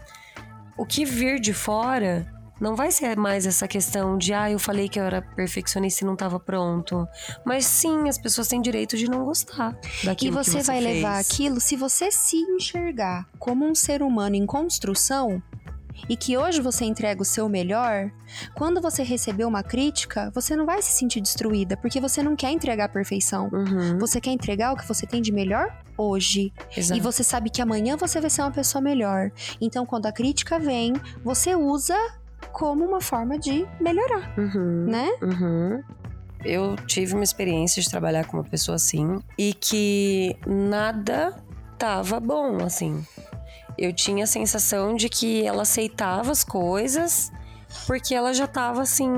o 0.76 0.85
que 0.85 1.04
vir 1.04 1.40
de 1.40 1.52
fora 1.52 2.26
não 2.61 2.75
vai 2.75 2.90
ser 2.90 3.16
mais 3.18 3.45
essa 3.45 3.68
questão 3.68 4.16
de, 4.16 4.33
ah, 4.33 4.50
eu 4.50 4.59
falei 4.59 4.88
que 4.88 4.99
eu 4.99 5.04
era 5.04 5.21
perfeccionista 5.21 6.04
e 6.04 6.06
não 6.06 6.14
estava 6.14 6.40
pronto. 6.40 7.06
Mas 7.45 7.66
sim, 7.66 8.09
as 8.09 8.16
pessoas 8.16 8.49
têm 8.49 8.62
direito 8.62 8.97
de 8.97 9.11
não 9.11 9.25
gostar 9.25 9.76
daquilo 10.02 10.33
E 10.33 10.35
você, 10.35 10.52
você 10.52 10.62
vai 10.62 10.80
fez. 10.80 10.95
levar 10.97 11.18
aquilo, 11.18 11.61
se 11.61 11.76
você 11.76 12.11
se 12.11 12.37
enxergar 12.37 13.26
como 13.38 13.66
um 13.66 13.75
ser 13.75 14.02
humano 14.02 14.37
em 14.37 14.47
construção, 14.47 15.42
e 16.09 16.17
que 16.17 16.37
hoje 16.37 16.61
você 16.61 16.85
entrega 16.85 17.23
o 17.23 17.25
seu 17.25 17.49
melhor, 17.49 18.11
quando 18.55 18.81
você 18.81 19.03
receber 19.03 19.45
uma 19.45 19.62
crítica, 19.62 20.31
você 20.35 20.55
não 20.57 20.67
vai 20.67 20.81
se 20.83 20.93
sentir 20.93 21.21
destruída, 21.21 21.76
porque 21.76 22.00
você 22.00 22.23
não 22.23 22.37
quer 22.37 22.50
entregar 22.50 22.85
a 22.85 22.88
perfeição. 22.88 23.49
Uhum. 23.53 23.99
Você 23.99 24.21
quer 24.21 24.31
entregar 24.31 24.73
o 24.73 24.76
que 24.76 24.87
você 24.87 25.07
tem 25.07 25.23
de 25.23 25.33
melhor 25.33 25.76
hoje. 25.97 26.53
Exato. 26.76 26.99
E 26.99 27.03
você 27.03 27.25
sabe 27.25 27.50
que 27.50 27.62
amanhã 27.62 27.97
você 27.97 28.21
vai 28.21 28.31
ser 28.31 28.43
uma 28.43 28.50
pessoa 28.50 28.83
melhor. 28.83 29.31
Então, 29.61 29.87
quando 29.87 30.07
a 30.07 30.12
crítica 30.12 30.59
vem, 30.59 30.93
você 31.25 31.55
usa 31.55 31.97
como 32.53 32.85
uma 32.85 33.00
forma 33.00 33.38
de 33.38 33.67
melhorar, 33.81 34.33
uhum. 34.38 34.87
né? 34.87 35.09
Uhum. 35.23 35.83
eu 36.45 36.76
tive 36.87 37.15
uma 37.15 37.25
experiência 37.25 37.83
de 37.83 37.91
trabalhar 37.91 38.25
com 38.25 38.37
uma 38.37 38.45
pessoa 38.45 38.76
assim 38.76 39.19
e 39.37 39.53
que 39.53 40.37
nada 40.47 41.35
tava 41.79 42.21
bom, 42.21 42.59
assim. 42.65 43.05
Eu 43.78 43.92
tinha 43.92 44.25
a 44.25 44.26
sensação 44.26 44.95
de 44.95 45.09
que 45.09 45.45
ela 45.47 45.62
aceitava 45.62 46.33
as 46.33 46.42
coisas 46.42 47.30
porque 47.87 48.14
ela 48.14 48.33
já 48.33 48.47
tava 48.47 48.83
assim, 48.83 49.11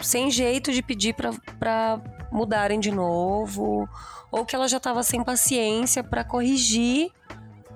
sem 0.00 0.30
jeito 0.30 0.72
de 0.72 0.82
pedir 0.82 1.14
pra, 1.14 1.30
pra 1.58 2.00
mudarem 2.30 2.78
de 2.78 2.90
novo, 2.90 3.88
ou 4.30 4.44
que 4.44 4.54
ela 4.54 4.68
já 4.68 4.78
tava 4.78 5.02
sem 5.02 5.22
paciência 5.24 6.02
para 6.04 6.22
corrigir, 6.22 7.10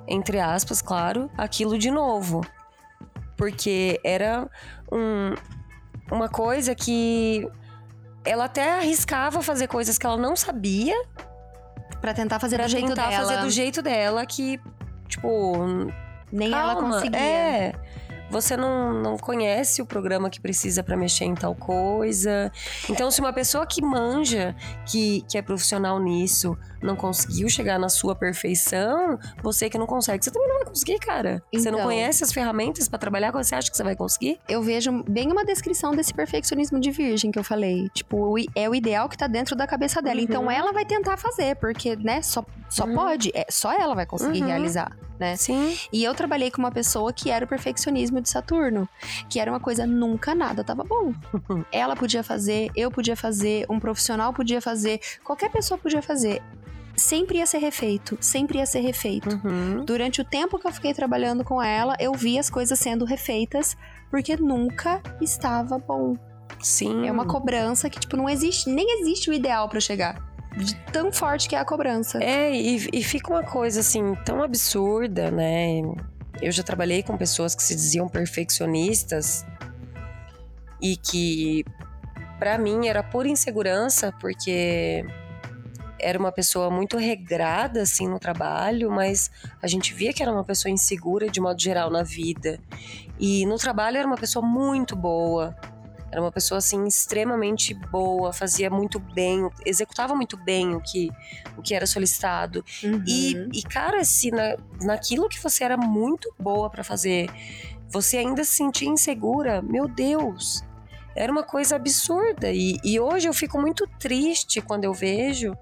entre 0.07 0.39
aspas, 0.39 0.83
claro, 0.83 1.31
aquilo 1.37 1.79
de 1.79 1.91
novo. 1.91 2.45
Porque 3.37 4.01
era 4.05 4.49
um, 4.91 5.35
uma 6.15 6.29
coisa 6.29 6.75
que 6.75 7.49
ela 8.25 8.45
até 8.45 8.79
arriscava 8.79 9.43
fazer 9.43 9.67
coisas 9.67 9.99
que 9.99 10.07
ela 10.07 10.17
não 10.17 10.37
sabia 10.37 10.95
Pra 12.01 12.13
tentar 12.13 12.41
fazer 12.41 12.57
pra 12.57 12.65
do 12.67 12.71
jeito 12.71 12.89
tentar 12.89 13.11
dela. 13.11 13.23
fazer 13.29 13.41
do 13.43 13.51
jeito 13.51 13.81
dela 13.81 14.27
que, 14.27 14.61
tipo, 15.13 15.53
Nem 16.31 16.53
ela 16.53 16.75
calma, 16.75 16.95
conseguia. 16.95 17.21
É. 17.21 17.73
Você 18.31 18.57
não, 18.57 18.95
não 18.95 19.19
conhece 19.19 19.83
o 19.83 19.87
programa 19.87 20.31
que 20.31 20.41
precisa 20.41 20.83
pra 20.83 20.97
mexer 20.97 21.27
em 21.27 21.35
tal 21.35 21.55
coisa. 21.55 22.51
Então, 22.89 23.11
se 23.11 23.21
uma 23.21 23.33
pessoa 23.33 23.67
que 23.67 23.83
manja, 23.83 24.57
que, 24.87 25.21
que 25.29 25.37
é 25.37 25.43
profissional 25.43 26.01
nisso, 26.01 26.57
não 26.83 26.97
conseguiu 26.97 27.47
chegar 27.51 27.79
na 27.79 27.91
sua 27.91 28.15
perfeição, 28.15 29.19
você 29.43 29.69
que 29.69 29.77
não 29.77 29.87
consegue, 29.87 30.25
você 30.25 30.31
também 30.31 30.49
não 30.49 30.62
conseguir, 30.73 30.99
cara. 30.99 31.43
você 31.53 31.71
não 31.71 31.79
Então. 31.79 31.89
conhece 31.91 32.25
as 32.25 32.33
ferramentas 32.33 32.89
pra 32.89 32.99
trabalhar, 32.99 33.31
você 33.31 33.55
acha 33.55 33.71
que 33.71 33.77
você 33.77 33.83
vai 33.85 33.95
conseguir? 33.95 34.39
Eu 34.49 34.63
vejo 34.63 35.03
bem 35.09 35.31
uma 35.31 35.45
descrição 35.45 35.95
desse 35.95 36.13
perfeccionismo 36.15 36.81
de 36.81 36.91
virgem 36.91 37.31
que 37.31 37.39
eu 37.39 37.45
falei. 37.45 37.89
Tipo, 37.95 38.35
é 38.55 38.69
o 38.69 38.75
ideal 38.75 39.09
que 39.09 39.17
tá 39.17 39.27
dentro 39.27 39.55
da 39.55 39.67
cabeça 39.67 40.01
dela. 40.03 40.17
Uhum. 40.19 40.25
Então 40.25 40.51
ela 40.51 40.73
vai 40.73 40.85
tentar 40.85 41.17
fazer, 41.17 41.57
porque, 41.57 41.95
né, 41.97 42.23
só, 42.23 42.45
só 42.69 42.85
Uhum. 42.85 42.95
pode. 42.95 43.31
É, 43.35 43.47
só 43.51 43.73
ela 43.73 43.95
vai 43.95 44.07
conseguir 44.07 44.41
Uhum. 44.41 44.47
realizar, 44.49 44.97
né? 45.21 45.37
Sim. 45.37 45.77
E 45.93 46.03
eu 46.03 46.15
trabalhei 46.15 46.51
com 46.51 46.59
uma 46.59 46.73
pessoa 46.73 47.13
que 47.13 47.31
era 47.31 47.45
o 47.45 47.49
perfeccionismo 47.49 48.21
de 48.21 48.29
Saturno, 48.29 48.89
que 49.29 49.39
era 49.39 49.51
uma 49.51 49.61
coisa 49.61 49.87
nunca 49.87 50.35
nada 50.35 50.65
tava 50.65 50.83
bom. 50.85 51.13
Ela 51.71 51.95
podia 51.95 52.23
fazer, 52.23 52.71
eu 52.77 52.91
podia 52.91 53.17
fazer, 53.17 53.67
um 53.69 53.79
profissional 53.79 54.33
podia 54.33 54.61
fazer, 54.61 55.01
qualquer 55.23 55.51
pessoa 55.51 55.77
podia 55.79 56.03
fazer. 56.03 56.43
Sempre 56.97 57.39
ia 57.39 57.47
ser 57.47 57.59
refeito, 57.59 58.19
sempre 58.21 58.59
ia 58.59 58.67
ser 58.67 58.81
refeito. 58.81 59.29
Uhum. 59.29 59.85
Durante 59.85 60.21
o 60.21 60.25
tempo 60.25 60.59
que 60.59 60.67
eu 60.67 60.73
fiquei 60.73 60.93
trabalhando 60.93 61.43
com 61.43 61.63
ela, 61.63 61.97
eu 61.99 62.13
vi 62.13 62.39
as 62.39 62.51
coisas 62.51 62.79
sendo 62.79 63.05
refeitas 63.05 63.77
porque 64.11 64.37
nunca 64.37 65.03
estava 65.21 65.79
bom. 65.79 66.17
Sim. 66.61 67.07
É 67.09 67.13
uma 67.13 67.27
cobrança 67.27 67.89
que 67.89 67.99
tipo 67.99 68.17
não 68.17 68.29
existe, 68.29 68.69
nem 68.69 69.01
existe 69.01 69.31
o 69.31 69.33
ideal 69.33 69.69
pra 69.69 69.81
chegar. 69.81 70.31
De 70.57 70.75
tão 70.93 71.11
forte 71.11 71.49
que 71.49 71.57
é 71.57 71.59
a 71.59 71.65
cobrança. 71.65 72.23
É, 72.23 72.55
e, 72.55 72.89
e 72.93 73.03
fica 73.03 73.31
uma 73.33 73.43
coisa 73.43 73.81
assim 73.81 74.15
tão 74.25 74.43
absurda, 74.43 75.31
né? 75.31 75.81
Eu 76.43 76.53
já 76.53 76.63
trabalhei 76.63 77.03
com 77.03 77.17
pessoas 77.17 77.55
que 77.55 77.63
se 77.63 77.75
diziam 77.75 78.07
perfeccionistas 78.07 79.47
e 80.81 80.97
que 80.97 81.65
pra 82.39 82.59
mim 82.59 82.87
era 82.87 83.03
pura 83.03 83.29
insegurança, 83.29 84.13
porque 84.21 85.07
era 86.03 86.19
uma 86.19 86.33
pessoa 86.33 86.69
muito 86.69 86.97
regrada 86.97 87.83
assim 87.83 88.09
no 88.09 88.19
trabalho, 88.19 88.91
mas 88.91 89.31
a 89.63 89.67
gente 89.67 89.95
via 89.95 90.13
que 90.13 90.23
era 90.23 90.33
uma 90.33 90.45
pessoa 90.45 90.71
insegura 90.71 91.31
de 91.31 91.41
modo 91.41 91.61
geral 91.61 91.91
na 91.91 92.03
vida. 92.03 92.59
E 93.19 93.47
no 93.47 93.57
trabalho 93.57 93.97
era 93.97 94.07
uma 94.07 94.17
pessoa 94.17 94.45
muito 94.45 94.97
boa. 94.97 95.57
Era 96.11 96.21
uma 96.21 96.33
pessoa 96.33 96.59
assim 96.59 96.85
extremamente 96.87 97.73
boa, 97.73 98.35
fazia 98.35 98.69
muito 98.69 98.99
bem, 98.99 99.49
executava 99.65 100.15
muito 100.15 100.37
bem 100.37 100.75
o 100.75 100.81
que 100.81 101.11
o 101.57 101.63
que 101.63 101.75
era 101.75 101.87
solicitado. 101.87 102.63
Uhum. 102.85 103.03
E, 103.07 103.49
e, 103.55 103.63
cara, 103.63 104.05
se 104.05 104.31
na, 104.31 104.57
naquilo 104.83 105.29
que 105.29 105.41
você 105.41 105.65
era 105.65 105.77
muito 105.77 106.35
boa 106.39 106.69
pra 106.69 106.85
fazer, 106.85 107.31
você 107.89 108.19
ainda 108.19 108.45
se 108.45 108.57
sentia 108.57 108.89
insegura, 108.89 109.63
meu 109.63 109.89
Deus, 109.89 110.63
era 111.15 111.33
uma 111.33 111.43
coisa 111.43 111.77
absurda. 111.77 112.51
E, 112.53 112.79
e 112.85 113.01
hoje 113.01 113.29
eu 113.29 113.33
fico 113.33 113.59
muito 113.59 113.87
triste 113.99 114.61
quando 114.61 114.85
eu 114.85 114.93
vejo 114.93 115.57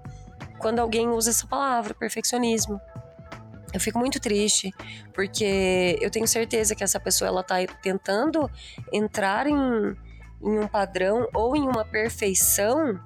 quando 0.61 0.79
alguém 0.79 1.09
usa 1.09 1.31
essa 1.31 1.47
palavra, 1.47 1.93
perfeccionismo. 1.93 2.79
Eu 3.73 3.79
fico 3.79 3.97
muito 3.97 4.19
triste, 4.19 4.73
porque 5.13 5.97
eu 6.01 6.11
tenho 6.11 6.27
certeza 6.27 6.75
que 6.75 6.83
essa 6.83 6.99
pessoa 6.99 7.27
ela 7.27 7.43
tá 7.43 7.55
tentando 7.81 8.49
entrar 8.91 9.47
em, 9.47 9.55
em 9.55 10.59
um 10.59 10.67
padrão 10.67 11.27
ou 11.33 11.55
em 11.55 11.63
uma 11.63 11.85
perfeição 11.85 12.99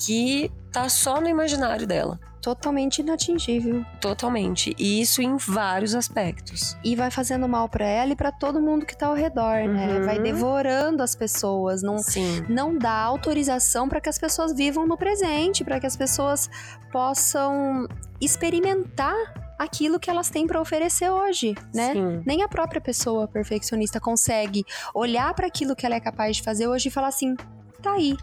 que 0.00 0.50
tá 0.72 0.88
só 0.88 1.20
no 1.20 1.28
imaginário 1.28 1.86
dela. 1.86 2.18
Totalmente 2.40 3.00
inatingível. 3.00 3.84
Totalmente. 4.00 4.74
E 4.78 5.00
isso 5.02 5.20
em 5.20 5.36
vários 5.36 5.94
aspectos. 5.94 6.74
E 6.82 6.96
vai 6.96 7.10
fazendo 7.10 7.46
mal 7.46 7.68
pra 7.68 7.84
ela 7.84 8.12
e 8.12 8.16
pra 8.16 8.32
todo 8.32 8.62
mundo 8.62 8.86
que 8.86 8.96
tá 8.96 9.08
ao 9.08 9.14
redor, 9.14 9.68
né? 9.68 9.98
Uhum. 9.98 10.06
Vai 10.06 10.18
devorando 10.18 11.02
as 11.02 11.14
pessoas, 11.14 11.82
não 11.82 11.98
Sim. 11.98 12.46
não 12.48 12.76
dá 12.78 12.94
autorização 12.94 13.88
para 13.90 14.00
que 14.00 14.08
as 14.08 14.18
pessoas 14.18 14.54
vivam 14.54 14.86
no 14.86 14.96
presente, 14.96 15.62
para 15.62 15.78
que 15.78 15.86
as 15.86 15.96
pessoas 15.96 16.48
possam 16.90 17.86
experimentar 18.18 19.14
aquilo 19.58 20.00
que 20.00 20.08
elas 20.08 20.30
têm 20.30 20.46
para 20.46 20.58
oferecer 20.58 21.10
hoje, 21.10 21.54
né? 21.74 21.92
Sim. 21.92 22.22
Nem 22.24 22.42
a 22.42 22.48
própria 22.48 22.80
pessoa 22.80 23.28
perfeccionista 23.28 24.00
consegue 24.00 24.64
olhar 24.94 25.34
para 25.34 25.46
aquilo 25.46 25.76
que 25.76 25.84
ela 25.84 25.96
é 25.96 26.00
capaz 26.00 26.38
de 26.38 26.42
fazer 26.42 26.66
hoje 26.66 26.88
e 26.88 26.90
falar 26.90 27.08
assim: 27.08 27.36
tá 27.82 27.92
aí. 27.92 28.16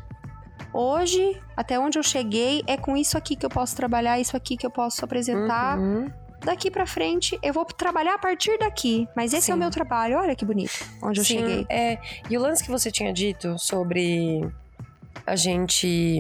Hoje, 0.74 1.42
até 1.56 1.80
onde 1.80 1.98
eu 1.98 2.04
cheguei, 2.04 2.64
é 2.68 2.78
com 2.78 2.96
isso 2.96 3.18
aqui 3.18 3.36
que 3.36 3.46
eu 3.46 3.50
posso 3.50 3.76
trabalhar, 3.76 4.20
isso 4.20 4.36
aqui 4.36 4.58
que 4.58 4.66
eu 4.66 4.72
posso 4.72 5.04
apresentar. 5.04 5.78
Uhum. 5.78 6.12
Daqui 6.44 6.70
pra 6.70 6.86
frente, 6.86 7.38
eu 7.42 7.52
vou 7.52 7.66
trabalhar 7.66 8.14
a 8.14 8.18
partir 8.18 8.58
daqui. 8.60 9.08
Mas 9.16 9.34
esse 9.34 9.50
é 9.50 9.54
o 9.54 9.58
Sim. 9.58 9.62
meu 9.62 9.72
trabalho. 9.72 10.18
Olha 10.18 10.36
que 10.36 10.46
bonito. 10.46 10.86
Onde 11.02 11.20
eu 11.20 11.26
Sim, 11.26 11.40
cheguei. 11.40 11.66
É, 11.70 11.98
e 12.30 12.38
o 12.38 12.42
lance 12.42 12.64
que 12.64 12.70
você 12.70 12.92
tinha 12.92 13.12
dito 13.12 13.58
sobre 13.58 14.48
a 15.26 15.36
gente. 15.36 16.20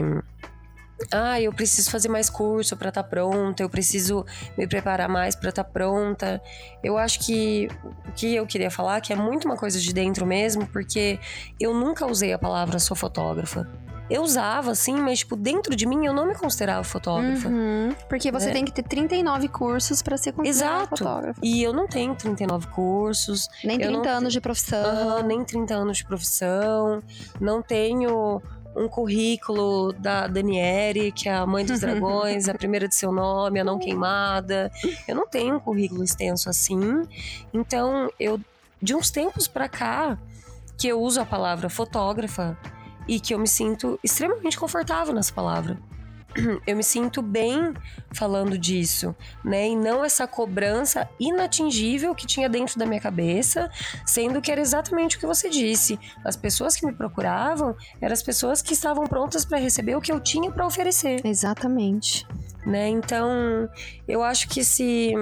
Ah, 1.11 1.39
eu 1.39 1.53
preciso 1.53 1.91
fazer 1.91 2.09
mais 2.09 2.27
curso 2.27 2.75
pra 2.75 2.89
estar 2.89 3.03
pronta, 3.03 3.61
eu 3.61 3.69
preciso 3.69 4.25
me 4.57 4.65
preparar 4.65 5.07
mais 5.07 5.35
pra 5.35 5.49
estar 5.49 5.63
pronta. 5.63 6.41
Eu 6.83 6.97
acho 6.97 7.19
que 7.19 7.67
o 7.83 8.11
que 8.13 8.33
eu 8.33 8.47
queria 8.47 8.71
falar 8.71 8.99
que 8.99 9.13
é 9.13 9.15
muito 9.15 9.45
uma 9.45 9.55
coisa 9.55 9.79
de 9.79 9.93
dentro 9.93 10.25
mesmo, 10.25 10.65
porque 10.67 11.19
eu 11.59 11.71
nunca 11.75 12.07
usei 12.07 12.33
a 12.33 12.39
palavra 12.39 12.79
sou 12.79 12.97
fotógrafa. 12.97 13.69
Eu 14.09 14.21
usava, 14.23 14.71
assim, 14.71 14.95
mas, 14.95 15.19
tipo, 15.19 15.35
dentro 15.35 15.75
de 15.75 15.85
mim 15.85 16.05
eu 16.05 16.13
não 16.13 16.25
me 16.25 16.33
considerava 16.35 16.83
fotógrafa. 16.83 17.49
Uhum, 17.49 17.93
porque 18.07 18.31
você 18.31 18.47
né? 18.47 18.53
tem 18.53 18.65
que 18.65 18.71
ter 18.71 18.83
39 18.83 19.47
cursos 19.49 20.01
pra 20.01 20.17
ser 20.17 20.31
considerado 20.31 20.81
Exato. 20.83 20.97
fotógrafo. 20.97 21.39
E 21.43 21.61
eu 21.61 21.73
não 21.73 21.87
tenho 21.87 22.15
39 22.15 22.67
cursos, 22.67 23.49
Nem 23.63 23.75
Eu 23.81 23.87
30 23.89 24.09
não- 24.09 24.17
anos 24.19 24.31
de 24.33 24.39
profissão. 24.39 24.85
Aham, 24.85 25.23
nem 25.23 25.43
30 25.43 25.73
anos 25.75 25.97
de 25.97 26.05
profissão, 26.05 27.03
não 27.39 27.61
tenho 27.61 28.41
um 28.75 28.87
currículo 28.87 29.91
da 29.93 30.27
Daniele, 30.27 31.11
que 31.11 31.27
é 31.27 31.33
a 31.33 31.45
mãe 31.45 31.65
dos 31.65 31.79
dragões, 31.81 32.47
a 32.47 32.53
primeira 32.53 32.87
de 32.87 32.95
seu 32.95 33.11
nome, 33.11 33.59
a 33.59 33.63
não 33.63 33.77
queimada. 33.79 34.71
Eu 35.07 35.15
não 35.15 35.27
tenho 35.27 35.55
um 35.55 35.59
currículo 35.59 36.03
extenso 36.03 36.49
assim. 36.49 37.01
Então, 37.53 38.09
eu 38.19 38.39
de 38.81 38.93
uns 38.95 39.09
tempos 39.09 39.47
pra 39.47 39.67
cá 39.67 40.17
que 40.77 40.87
eu 40.87 41.01
uso 41.01 41.19
a 41.19 41.25
palavra 41.25 41.67
fotógrafa 41.69 42.55
e 43.07 43.19
que 43.19 43.33
eu 43.33 43.39
me 43.39 43.47
sinto 43.47 43.99
extremamente 44.03 44.57
confortável 44.57 45.13
nessa 45.13 45.33
palavra. 45.33 45.77
Eu 46.65 46.75
me 46.75 46.83
sinto 46.83 47.21
bem 47.21 47.73
falando 48.13 48.57
disso, 48.57 49.15
né? 49.43 49.69
E 49.69 49.75
não 49.75 50.03
essa 50.03 50.27
cobrança 50.27 51.09
inatingível 51.19 52.13
que 52.13 52.25
tinha 52.25 52.49
dentro 52.49 52.77
da 52.77 52.85
minha 52.85 53.01
cabeça, 53.01 53.69
sendo 54.05 54.41
que 54.41 54.51
era 54.51 54.61
exatamente 54.61 55.17
o 55.17 55.19
que 55.19 55.25
você 55.25 55.49
disse. 55.49 55.99
As 56.23 56.35
pessoas 56.35 56.75
que 56.75 56.85
me 56.85 56.93
procuravam 56.93 57.75
eram 58.01 58.13
as 58.13 58.23
pessoas 58.23 58.61
que 58.61 58.73
estavam 58.73 59.05
prontas 59.05 59.45
para 59.45 59.57
receber 59.57 59.95
o 59.95 60.01
que 60.01 60.11
eu 60.11 60.19
tinha 60.19 60.51
para 60.51 60.65
oferecer, 60.65 61.21
Exatamente. 61.25 62.25
né? 62.65 62.87
Então, 62.89 63.69
eu 64.07 64.23
acho 64.23 64.47
que 64.47 64.63
se 64.63 65.13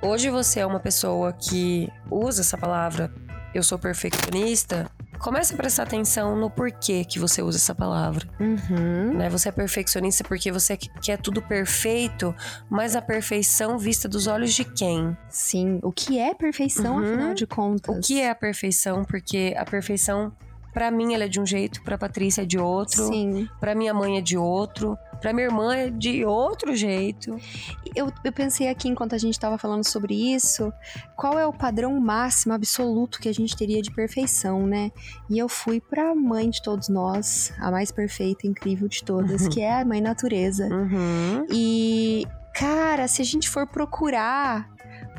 hoje 0.00 0.30
você 0.30 0.60
é 0.60 0.66
uma 0.66 0.80
pessoa 0.80 1.32
que 1.32 1.90
usa 2.10 2.42
essa 2.42 2.56
palavra, 2.56 3.12
eu 3.54 3.62
sou 3.62 3.78
perfeccionista, 3.78 4.90
comece 5.18 5.54
a 5.54 5.56
prestar 5.56 5.82
atenção 5.84 6.36
no 6.36 6.50
porquê 6.50 7.04
que 7.04 7.18
você 7.18 7.42
usa 7.42 7.58
essa 7.58 7.74
palavra 7.74 8.26
Uhum. 8.40 9.14
né? 9.16 9.28
Você 9.30 9.48
é 9.48 9.52
perfeccionista 9.52 10.22
porque 10.24 10.50
você 10.52 10.76
quer 10.76 11.18
tudo 11.18 11.40
perfeito, 11.42 12.34
mas 12.70 12.94
a 12.96 13.02
perfeição 13.02 13.78
vista 13.78 14.08
dos 14.08 14.26
olhos 14.26 14.52
de 14.54 14.64
quem? 14.64 15.16
Sim. 15.28 15.78
O 15.82 15.90
que 15.92 16.18
é 16.18 16.34
perfeição, 16.34 16.96
Uhum. 16.96 17.04
afinal 17.04 17.34
de 17.34 17.46
contas? 17.46 17.96
O 17.96 18.00
que 18.00 18.20
é 18.20 18.30
a 18.30 18.34
perfeição? 18.34 19.04
Porque 19.04 19.54
a 19.56 19.64
perfeição, 19.64 20.32
pra 20.72 20.90
mim, 20.90 21.14
ela 21.14 21.24
é 21.24 21.28
de 21.28 21.40
um 21.40 21.46
jeito, 21.46 21.82
pra 21.82 21.96
Patrícia 21.96 22.42
é 22.42 22.44
de 22.44 22.58
outro, 22.58 23.06
Sim. 23.08 23.48
pra 23.58 23.74
minha 23.74 23.94
mãe 23.94 24.18
é 24.18 24.20
de 24.20 24.36
outro. 24.36 24.96
Pra 25.20 25.32
minha 25.32 25.46
irmã 25.46 25.74
é 25.74 25.90
de 25.90 26.24
outro 26.24 26.74
jeito. 26.74 27.36
Eu, 27.94 28.12
eu 28.22 28.32
pensei 28.32 28.68
aqui, 28.68 28.88
enquanto 28.88 29.14
a 29.14 29.18
gente 29.18 29.38
tava 29.38 29.58
falando 29.58 29.84
sobre 29.84 30.14
isso, 30.34 30.72
qual 31.16 31.38
é 31.38 31.46
o 31.46 31.52
padrão 31.52 31.98
máximo, 32.00 32.52
absoluto 32.52 33.18
que 33.18 33.28
a 33.28 33.34
gente 33.34 33.56
teria 33.56 33.80
de 33.80 33.90
perfeição, 33.90 34.66
né? 34.66 34.92
E 35.30 35.38
eu 35.38 35.48
fui 35.48 35.80
pra 35.80 36.14
mãe 36.14 36.50
de 36.50 36.62
todos 36.62 36.88
nós, 36.88 37.52
a 37.58 37.70
mais 37.70 37.90
perfeita 37.90 38.46
e 38.46 38.50
incrível 38.50 38.88
de 38.88 39.02
todas, 39.02 39.48
que 39.48 39.60
é 39.60 39.80
a 39.80 39.84
mãe 39.84 40.00
natureza. 40.00 40.66
Uhum. 40.66 41.46
E, 41.50 42.26
cara, 42.54 43.08
se 43.08 43.22
a 43.22 43.24
gente 43.24 43.48
for 43.48 43.66
procurar 43.66 44.75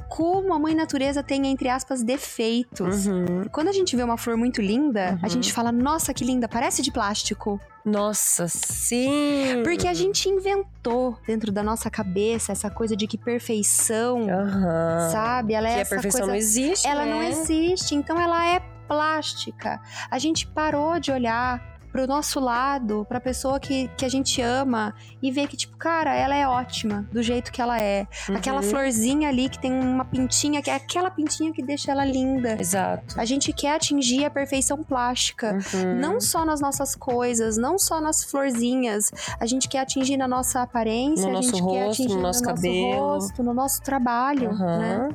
como 0.10 0.54
a 0.54 0.60
mãe 0.60 0.74
natureza 0.76 1.22
tem, 1.22 1.46
entre 1.48 1.70
aspas, 1.70 2.04
defeitos. 2.04 3.06
Uhum. 3.08 3.44
Quando 3.52 3.68
a 3.68 3.72
gente 3.72 3.96
vê 3.96 4.04
uma 4.04 4.18
flor 4.18 4.38
muito 4.38 4.62
linda, 4.62 5.18
a 5.22 5.26
Uhum. 5.26 5.30
gente 5.30 5.52
fala, 5.54 5.72
nossa, 5.72 6.14
que 6.14 6.24
linda, 6.24 6.48
parece 6.48 6.82
de 6.82 6.92
plástico. 6.92 7.60
Nossa, 7.86 8.48
sim! 8.48 9.62
Porque 9.64 9.88
a 9.88 9.94
gente 9.94 10.28
inventou 10.28 11.18
dentro 11.26 11.52
da 11.52 11.64
nossa 11.64 11.90
cabeça 11.90 12.52
essa 12.52 12.70
coisa 12.70 12.96
de 12.98 13.08
que 13.08 13.18
perfeição, 13.18 14.28
Aham. 14.30 15.10
sabe? 15.12 15.54
Ela 15.54 15.70
é 15.70 15.72
Que 15.74 15.78
a 15.78 15.82
essa 15.82 15.96
perfeição 15.96 16.20
coisa 16.22 16.32
não 16.32 16.36
existe, 16.38 16.88
ela 16.88 17.06
né? 17.06 17.12
não 17.12 17.24
existe, 17.24 17.96
então 17.96 18.20
ela 18.20 18.46
é 18.46 18.60
plástica. 18.88 19.80
A 20.12 20.18
gente 20.20 20.48
parou 20.48 21.00
de 21.00 21.12
olhar 21.12 21.77
pro 21.98 22.06
nosso 22.06 22.40
lado, 22.40 23.08
pra 23.10 23.20
pessoa 23.20 23.60
que, 23.60 23.90
que 23.98 24.06
a 24.06 24.10
gente 24.10 24.40
ama 24.40 24.94
e 25.20 25.32
ver 25.32 25.48
que, 25.48 25.58
tipo, 25.58 25.76
cara, 25.78 26.14
ela 26.16 26.36
é 26.36 26.48
ótima 26.48 27.08
do 27.12 27.24
jeito 27.24 27.52
que 27.52 27.60
ela 27.60 27.82
é. 27.82 28.06
Aquela 28.36 28.58
Uhum. 28.62 28.70
florzinha 28.70 29.30
ali 29.30 29.50
que 29.50 29.58
tem 29.58 29.74
uma 29.74 30.06
pintinha, 30.06 30.62
que 30.62 30.70
é 30.70 30.76
aquela 30.76 31.10
pintinha 31.10 31.52
que 31.52 31.64
deixa 31.64 31.92
ela 31.92 32.06
linda. 32.06 32.56
Exato. 32.60 33.20
A 33.20 33.26
gente 33.26 33.52
quer 33.52 33.76
atingir 33.76 34.24
a 34.26 34.30
perfeição 34.30 34.84
plástica. 34.84 35.58
Uhum. 35.74 35.96
Não 36.00 36.22
só 36.22 36.46
nas 36.46 36.62
nossas 36.62 36.96
coisas, 36.96 37.58
não 37.58 37.80
só 37.80 38.00
nas 38.00 38.24
florzinhas. 38.24 39.12
A 39.40 39.48
gente 39.48 39.68
quer 39.68 39.80
atingir 39.80 40.18
na 40.18 40.28
nossa 40.28 40.62
aparência, 40.62 41.24
No 41.24 41.30
a 41.30 41.34
nosso 41.34 41.50
gente 41.56 41.66
quer 41.68 41.86
rosto, 41.88 42.02
atingir 42.04 42.16
no 42.16 42.22
nosso 42.22 42.44
cabelo. 42.44 42.96
rosto, 42.96 43.44
no 43.44 43.54
nosso 43.56 43.82
trabalho, 43.82 44.52
Aham. 44.52 44.78
né? 44.78 45.10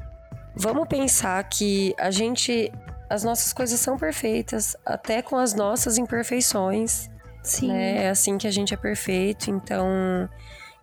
Vamos 0.57 0.89
pensar 0.89 1.43
que 1.45 1.95
a 1.97 2.11
gente. 2.11 2.73
As 3.13 3.23
nossas 3.23 3.53
coisas 3.53 3.79
são 3.79 3.99
perfeitas, 3.99 4.75
até 4.87 5.21
com 5.21 5.37
as 5.37 5.53
nossas 5.53 5.99
imperfeições. 5.99 7.11
Sim. 7.43 7.69
Né? 7.69 8.05
É 8.05 8.09
assim 8.09 8.39
que 8.39 8.47
a 8.47 8.51
gente 8.51 8.73
é 8.73 8.77
perfeito, 8.77 9.51
então. 9.51 9.87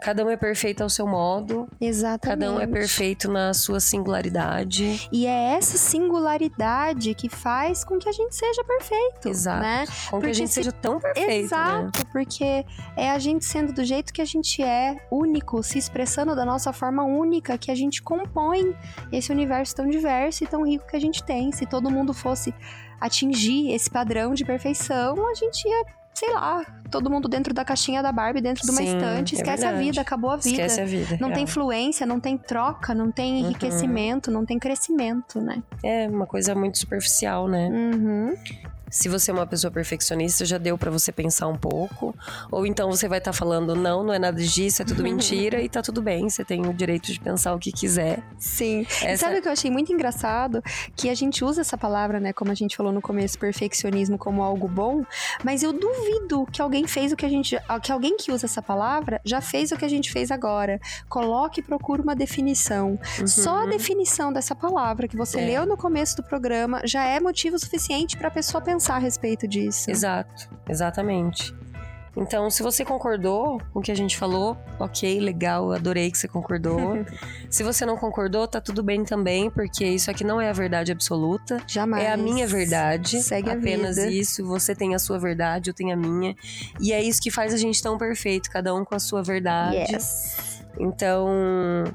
Cada 0.01 0.25
um 0.25 0.29
é 0.29 0.37
perfeito 0.37 0.81
ao 0.81 0.89
seu 0.89 1.05
modo, 1.05 1.67
Exatamente. 1.79 2.39
cada 2.47 2.53
um 2.53 2.59
é 2.61 2.65
perfeito 2.65 3.29
na 3.29 3.53
sua 3.53 3.79
singularidade. 3.81 5.09
E 5.11 5.25
é 5.27 5.55
essa 5.57 5.77
singularidade 5.77 7.13
que 7.13 7.27
faz 7.29 7.83
com 7.83 7.97
que 7.97 8.07
a 8.07 8.11
gente 8.11 8.33
seja 8.35 8.63
perfeito. 8.63 9.27
Exato. 9.27 9.61
Né? 9.61 9.85
Com 9.85 9.91
que 9.91 10.09
Porque 10.11 10.27
a 10.27 10.33
gente 10.33 10.47
se- 10.49 10.53
seja 10.55 10.71
tão 10.71 10.99
perfeito, 10.99 11.27
né? 11.29 11.35
Exato, 11.39 12.05
porque 12.13 12.65
é 12.95 13.11
a 13.11 13.19
gente 13.19 13.43
sendo 13.45 13.73
do 13.73 13.83
jeito 13.83 14.13
que 14.13 14.21
a 14.21 14.25
gente 14.25 14.63
é, 14.63 14.97
único, 15.11 15.61
se 15.63 15.77
expressando 15.77 16.35
da 16.35 16.45
nossa 16.45 16.71
forma 16.71 17.03
única, 17.03 17.57
que 17.57 17.69
a 17.71 17.75
gente 17.75 18.01
compõe 18.01 18.75
esse 19.11 19.31
universo 19.31 19.75
tão 19.75 19.87
diverso 19.89 20.43
e 20.43 20.47
tão 20.47 20.65
rico 20.65 20.87
que 20.87 20.95
a 20.95 21.01
gente 21.01 21.23
tem. 21.23 21.51
Se 21.51 21.65
todo 21.65 21.89
mundo 21.91 22.13
fosse 22.13 22.53
atingir 22.99 23.71
esse 23.71 23.89
padrão 23.89 24.33
de 24.33 24.43
perfeição, 24.43 25.15
a 25.29 25.33
gente 25.33 25.65
ia, 25.67 25.85
sei 26.13 26.33
lá, 26.33 26.65
todo 26.91 27.09
mundo 27.09 27.27
dentro 27.29 27.53
da 27.53 27.63
caixinha 27.63 28.03
da 28.03 28.11
Barbie, 28.11 28.41
dentro 28.41 28.63
de 28.65 28.71
uma 28.71 28.77
Sim, 28.81 28.93
estante, 28.95 29.35
é 29.35 29.37
esquece 29.37 29.63
a 29.63 29.67
verdade. 29.69 29.85
vida, 29.89 30.01
acabou 30.01 30.31
a 30.31 30.35
vida. 30.35 30.49
Esquece 30.49 30.81
a 30.81 30.85
vida. 30.85 31.17
Não 31.21 31.29
tem 31.29 31.45
real. 31.45 31.47
fluência, 31.47 32.05
não 32.05 32.19
tem 32.19 32.37
troca, 32.37 32.93
não 32.93 33.11
tem 33.11 33.33
Uhum. 33.33 33.39
enriquecimento, 33.45 34.29
não 34.29 34.45
tem 34.45 34.59
crescimento, 34.59 35.39
né? 35.39 35.63
É 35.83 36.07
uma 36.09 36.27
coisa 36.27 36.53
muito 36.53 36.77
superficial, 36.77 37.47
né? 37.47 37.67
Uhum. 37.69 38.35
Se 38.89 39.07
você 39.09 39.31
é 39.31 39.33
uma 39.33 39.45
pessoa 39.47 39.71
perfeccionista, 39.71 40.45
já 40.45 40.57
deu 40.57 40.77
pra 40.77 40.89
você 40.91 41.11
pensar 41.11 41.47
um 41.47 41.57
pouco. 41.57 42.15
Ou 42.51 42.65
então 42.65 42.89
você 42.89 43.07
vai 43.07 43.19
estar 43.19 43.33
falando, 43.33 43.75
não, 43.75 44.03
não 44.03 44.13
é 44.13 44.19
nada 44.19 44.41
disso, 44.41 44.81
é 44.81 44.85
tudo 44.85 45.01
mentira 45.03 45.61
e 45.61 45.69
tá 45.69 45.81
tudo 45.81 46.01
bem, 46.01 46.29
você 46.29 46.43
tem 46.43 46.65
o 46.65 46.73
direito 46.73 47.11
de 47.11 47.19
pensar 47.19 47.53
o 47.53 47.59
que 47.59 47.71
quiser. 47.71 48.23
Sim. 48.37 48.85
E 49.01 49.05
Essa- 49.05 49.25
sabe 49.27 49.39
o 49.39 49.41
que 49.41 49.47
eu 49.47 49.51
achei 49.51 49.69
muito 49.71 49.91
engraçado? 49.93 50.63
Que 50.95 51.09
a 51.09 51.15
gente 51.15 51.43
usa 51.43 51.61
essa 51.61 51.77
palavra, 51.77 52.19
né? 52.19 52.33
Como 52.33 52.51
a 52.51 52.55
gente 52.55 52.75
falou 52.75 52.91
no 52.91 53.01
começo, 53.01 53.37
perfeccionismo 53.37 54.17
como 54.17 54.41
algo 54.41 54.67
bom. 54.67 55.03
Mas 55.43 55.63
eu 55.63 55.71
duvido 55.73 56.45
que 56.51 56.61
alguém 56.61 56.87
fez 56.87 57.11
o 57.11 57.15
que 57.15 57.25
a 57.25 57.29
gente. 57.29 57.57
Que 57.83 57.91
alguém 57.91 58.17
que 58.17 58.31
usa 58.31 58.45
essa 58.45 58.61
palavra 58.61 59.21
já 59.23 59.41
fez 59.41 59.71
o 59.71 59.77
que 59.77 59.85
a 59.85 59.89
gente 59.89 60.11
fez 60.11 60.31
agora. 60.31 60.79
Coloque 61.07 61.59
e 61.59 61.63
procure 61.63 62.01
uma 62.01 62.15
definição. 62.15 62.97
Só 63.25 63.63
a 63.63 63.65
definição 63.65 64.31
dessa 64.33 64.55
palavra 64.55 65.07
que 65.07 65.15
você 65.17 65.37
Uhum. 65.37 65.43
É. 65.43 65.45
leu 65.47 65.65
no 65.65 65.77
começo 65.77 66.15
do 66.17 66.23
programa 66.23 66.81
já 66.85 67.03
é 67.05 67.19
motivo 67.19 67.57
suficiente 67.59 68.17
pra 68.17 68.31
pessoa 68.31 68.61
pensar 68.61 68.78
a 68.95 68.99
respeito 68.99 69.47
disso. 69.47 69.89
Exato, 69.89 70.49
exatamente. 70.67 71.53
Então, 72.17 72.49
se 72.49 72.61
você 72.63 72.83
concordou 72.83 73.61
com 73.71 73.79
o 73.79 73.81
que 73.81 73.91
a 73.91 73.95
gente 73.95 74.17
falou, 74.17 74.57
ok, 74.79 75.19
legal, 75.19 75.71
adorei 75.71 76.11
que 76.11 76.17
você 76.17 76.27
concordou. 76.27 77.05
se 77.49 77.63
você 77.63 77.85
não 77.85 77.95
concordou, 77.95 78.47
tá 78.47 78.59
tudo 78.59 78.83
bem 78.83 79.05
também, 79.05 79.49
porque 79.49 79.85
isso 79.85 80.11
aqui 80.11 80.23
não 80.23 80.41
é 80.41 80.49
a 80.49 80.53
verdade 80.53 80.91
absoluta. 80.91 81.61
Jamais. 81.67 82.03
É 82.03 82.11
a 82.11 82.17
minha 82.17 82.45
verdade. 82.47 83.21
Segue 83.21 83.49
a 83.49 83.53
apenas 83.53 83.95
vida. 83.95 84.09
isso. 84.09 84.45
Você 84.47 84.75
tem 84.75 84.95
a 84.95 84.99
sua 84.99 85.17
verdade, 85.17 85.69
eu 85.69 85.73
tenho 85.73 85.93
a 85.93 85.95
minha. 85.95 86.35
E 86.81 86.91
é 86.91 87.01
isso 87.01 87.21
que 87.21 87.31
faz 87.31 87.53
a 87.53 87.57
gente 87.57 87.81
tão 87.81 87.97
perfeito, 87.97 88.49
cada 88.49 88.73
um 88.75 88.83
com 88.83 88.95
a 88.95 88.99
sua 88.99 89.23
verdade. 89.23 89.77
Yes. 89.93 90.61
Então, 90.77 91.85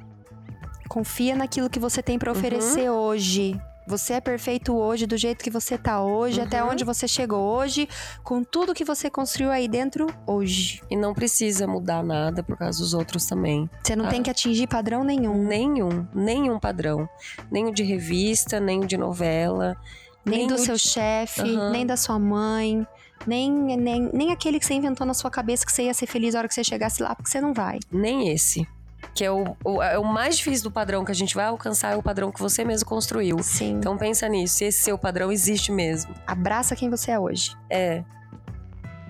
Confia 0.88 1.34
naquilo 1.34 1.68
que 1.68 1.80
você 1.80 2.02
tem 2.02 2.18
Uhum. 2.24 2.32
oferecer 2.32 2.88
hoje. 2.88 3.60
Você 3.86 4.14
é 4.14 4.20
perfeito 4.20 4.74
hoje, 4.74 5.06
do 5.06 5.16
jeito 5.16 5.44
que 5.44 5.50
você 5.50 5.76
tá 5.76 6.02
hoje, 6.02 6.40
até 6.40 6.62
Uhum. 6.62 6.70
onde 6.70 6.84
você 6.84 7.06
chegou 7.06 7.40
hoje, 7.56 7.86
com 8.22 8.42
tudo 8.42 8.72
que 8.72 8.84
você 8.84 9.10
construiu 9.10 9.50
aí 9.50 9.68
dentro 9.68 10.06
hoje. 10.26 10.80
e 10.90 10.96
não 10.96 11.12
precisa 11.12 11.66
mudar 11.66 12.02
nada 12.02 12.42
por 12.42 12.56
causa 12.56 12.78
dos 12.78 12.94
outros 12.94 13.26
também. 13.26 13.68
Você 13.82 13.94
não 13.94 14.06
Ah. 14.06 14.08
tem 14.08 14.22
que 14.22 14.30
atingir 14.30 14.66
padrão 14.66 15.04
nenhum. 15.04 15.34
Nenhum, 15.44 16.06
nenhum 16.14 16.58
padrão. 16.58 17.08
Nem 17.50 17.66
o 17.66 17.72
de 17.74 17.82
revista, 17.82 18.58
nem 18.58 18.80
o 18.80 18.86
de 18.86 18.96
novela. 18.96 19.76
Nem, 20.24 20.46
do 20.46 20.54
o 20.54 20.58
seu 20.58 20.76
de- 20.76 20.80
chefe, 20.80 21.42
Aham. 21.42 21.70
nem 21.70 21.84
da 21.84 21.98
sua 21.98 22.18
mãe, 22.18 22.86
nem, 23.26 23.50
nem, 23.76 24.08
nem 24.12 24.32
aquele 24.32 24.58
que 24.58 24.64
você 24.64 24.72
inventou 24.72 25.06
na 25.06 25.12
sua 25.12 25.30
cabeça 25.30 25.66
que 25.66 25.72
você 25.72 25.82
ia 25.84 25.92
ser 25.94 26.06
feliz 26.06 26.32
na 26.32 26.40
hora 26.40 26.48
que 26.48 26.54
você 26.54 26.64
chegasse 26.64 27.02
lá, 27.02 27.14
porque 27.14 27.30
você 27.30 27.40
não 27.42 27.52
vai. 27.52 27.78
Nem 27.92 28.30
esse. 28.30 28.66
Que 29.14 29.24
é 29.24 29.31
o, 29.31 29.57
o, 29.64 29.83
é 29.83 29.98
o 29.98 30.05
mais 30.05 30.37
difícil 30.37 30.64
do 30.64 30.70
padrão 30.70 31.05
que 31.05 31.12
a 31.12 31.14
gente 31.14 31.35
vai 31.35 31.46
alcançar, 31.46 31.92
é 31.92 31.96
o 31.96 32.03
padrão 32.03 32.33
que 32.33 32.40
você 32.40 32.64
mesmo 32.64 32.88
construiu. 32.88 33.38
Sim. 33.42 33.74
Então 33.74 33.96
pensa 33.96 34.29
nisso, 34.29 34.57
se 34.57 34.64
esse 34.64 34.83
seu 34.83 34.98
padrão 34.98 35.31
existe 35.31 35.70
mesmo. 35.70 36.14
Abraça 36.27 36.74
quem 36.74 36.90
você 36.90 37.12
é 37.12 37.18
hoje. 37.18 37.57
É. 37.70 38.03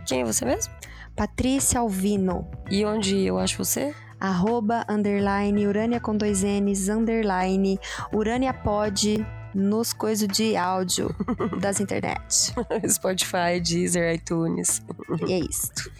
Quem 0.07 0.21
é 0.21 0.25
você 0.25 0.45
mesmo? 0.45 0.73
Patrícia 1.17 1.81
Alvino. 1.81 2.47
E 2.71 2.85
onde 2.85 3.19
eu 3.21 3.38
acho 3.38 3.57
você? 3.57 3.95
arroba, 4.25 4.87
underline, 4.88 5.67
Urânia 5.67 6.01
com 6.01 6.17
dois 6.17 6.43
N's, 6.43 6.88
underline, 6.88 7.79
Urânia 8.11 8.55
pode 8.55 9.25
nos 9.55 9.93
coisas 9.93 10.27
de 10.27 10.57
áudio 10.57 11.14
das 11.61 11.79
internet. 11.79 12.55
Spotify, 12.88 13.61
Deezer, 13.62 14.14
iTunes. 14.14 14.83
E 15.27 15.33
é 15.33 15.38
isto. 15.38 15.90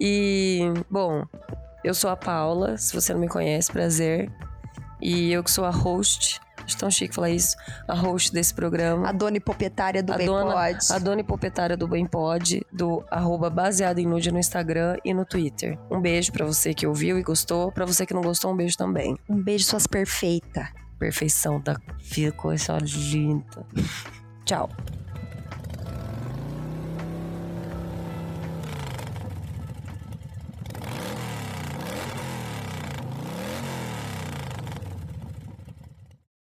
E, 0.00 0.72
bom, 0.90 1.24
eu 1.84 1.94
sou 1.94 2.10
a 2.10 2.16
Paula, 2.16 2.76
se 2.78 2.94
você 2.94 3.12
não 3.12 3.20
me 3.20 3.28
conhece, 3.28 3.70
prazer. 3.70 4.30
E 5.00 5.32
eu 5.32 5.42
que 5.42 5.50
sou 5.50 5.64
a 5.64 5.70
host, 5.70 6.40
acho 6.64 6.76
tão 6.78 6.88
chique 6.88 7.12
falar 7.12 7.30
isso, 7.30 7.56
a 7.88 7.94
host 7.94 8.32
desse 8.32 8.54
programa. 8.54 9.08
A 9.08 9.12
dona 9.12 9.36
e 9.36 9.40
proprietária 9.40 10.00
do 10.00 10.12
A 10.12 10.16
Bem 10.16 10.26
dona- 10.26 10.52
Pode. 10.52 10.92
A 10.92 10.98
dona 11.00 11.20
e 11.20 11.24
proprietária 11.24 11.76
do 11.76 11.88
Bem 11.88 12.06
Pod, 12.06 12.64
do 12.72 13.04
arroba 13.10 13.50
baseado 13.50 13.98
em 13.98 14.06
nude 14.06 14.30
no 14.30 14.38
Instagram 14.38 14.96
e 15.04 15.12
no 15.12 15.24
Twitter. 15.24 15.76
Um 15.90 16.00
beijo 16.00 16.30
pra 16.30 16.46
você 16.46 16.72
que 16.72 16.86
ouviu 16.86 17.18
e 17.18 17.22
gostou. 17.24 17.72
Pra 17.72 17.84
você 17.84 18.06
que 18.06 18.14
não 18.14 18.22
gostou, 18.22 18.52
um 18.52 18.56
beijo 18.56 18.76
também. 18.76 19.18
Um 19.28 19.42
beijo, 19.42 19.64
suas 19.64 19.88
perfeitas. 19.88 20.68
Perfeição 21.00 21.60
da 21.60 21.76
vida, 21.98 22.30
coisa 22.30 22.78
linda. 22.80 23.66
Tchau. 24.44 24.68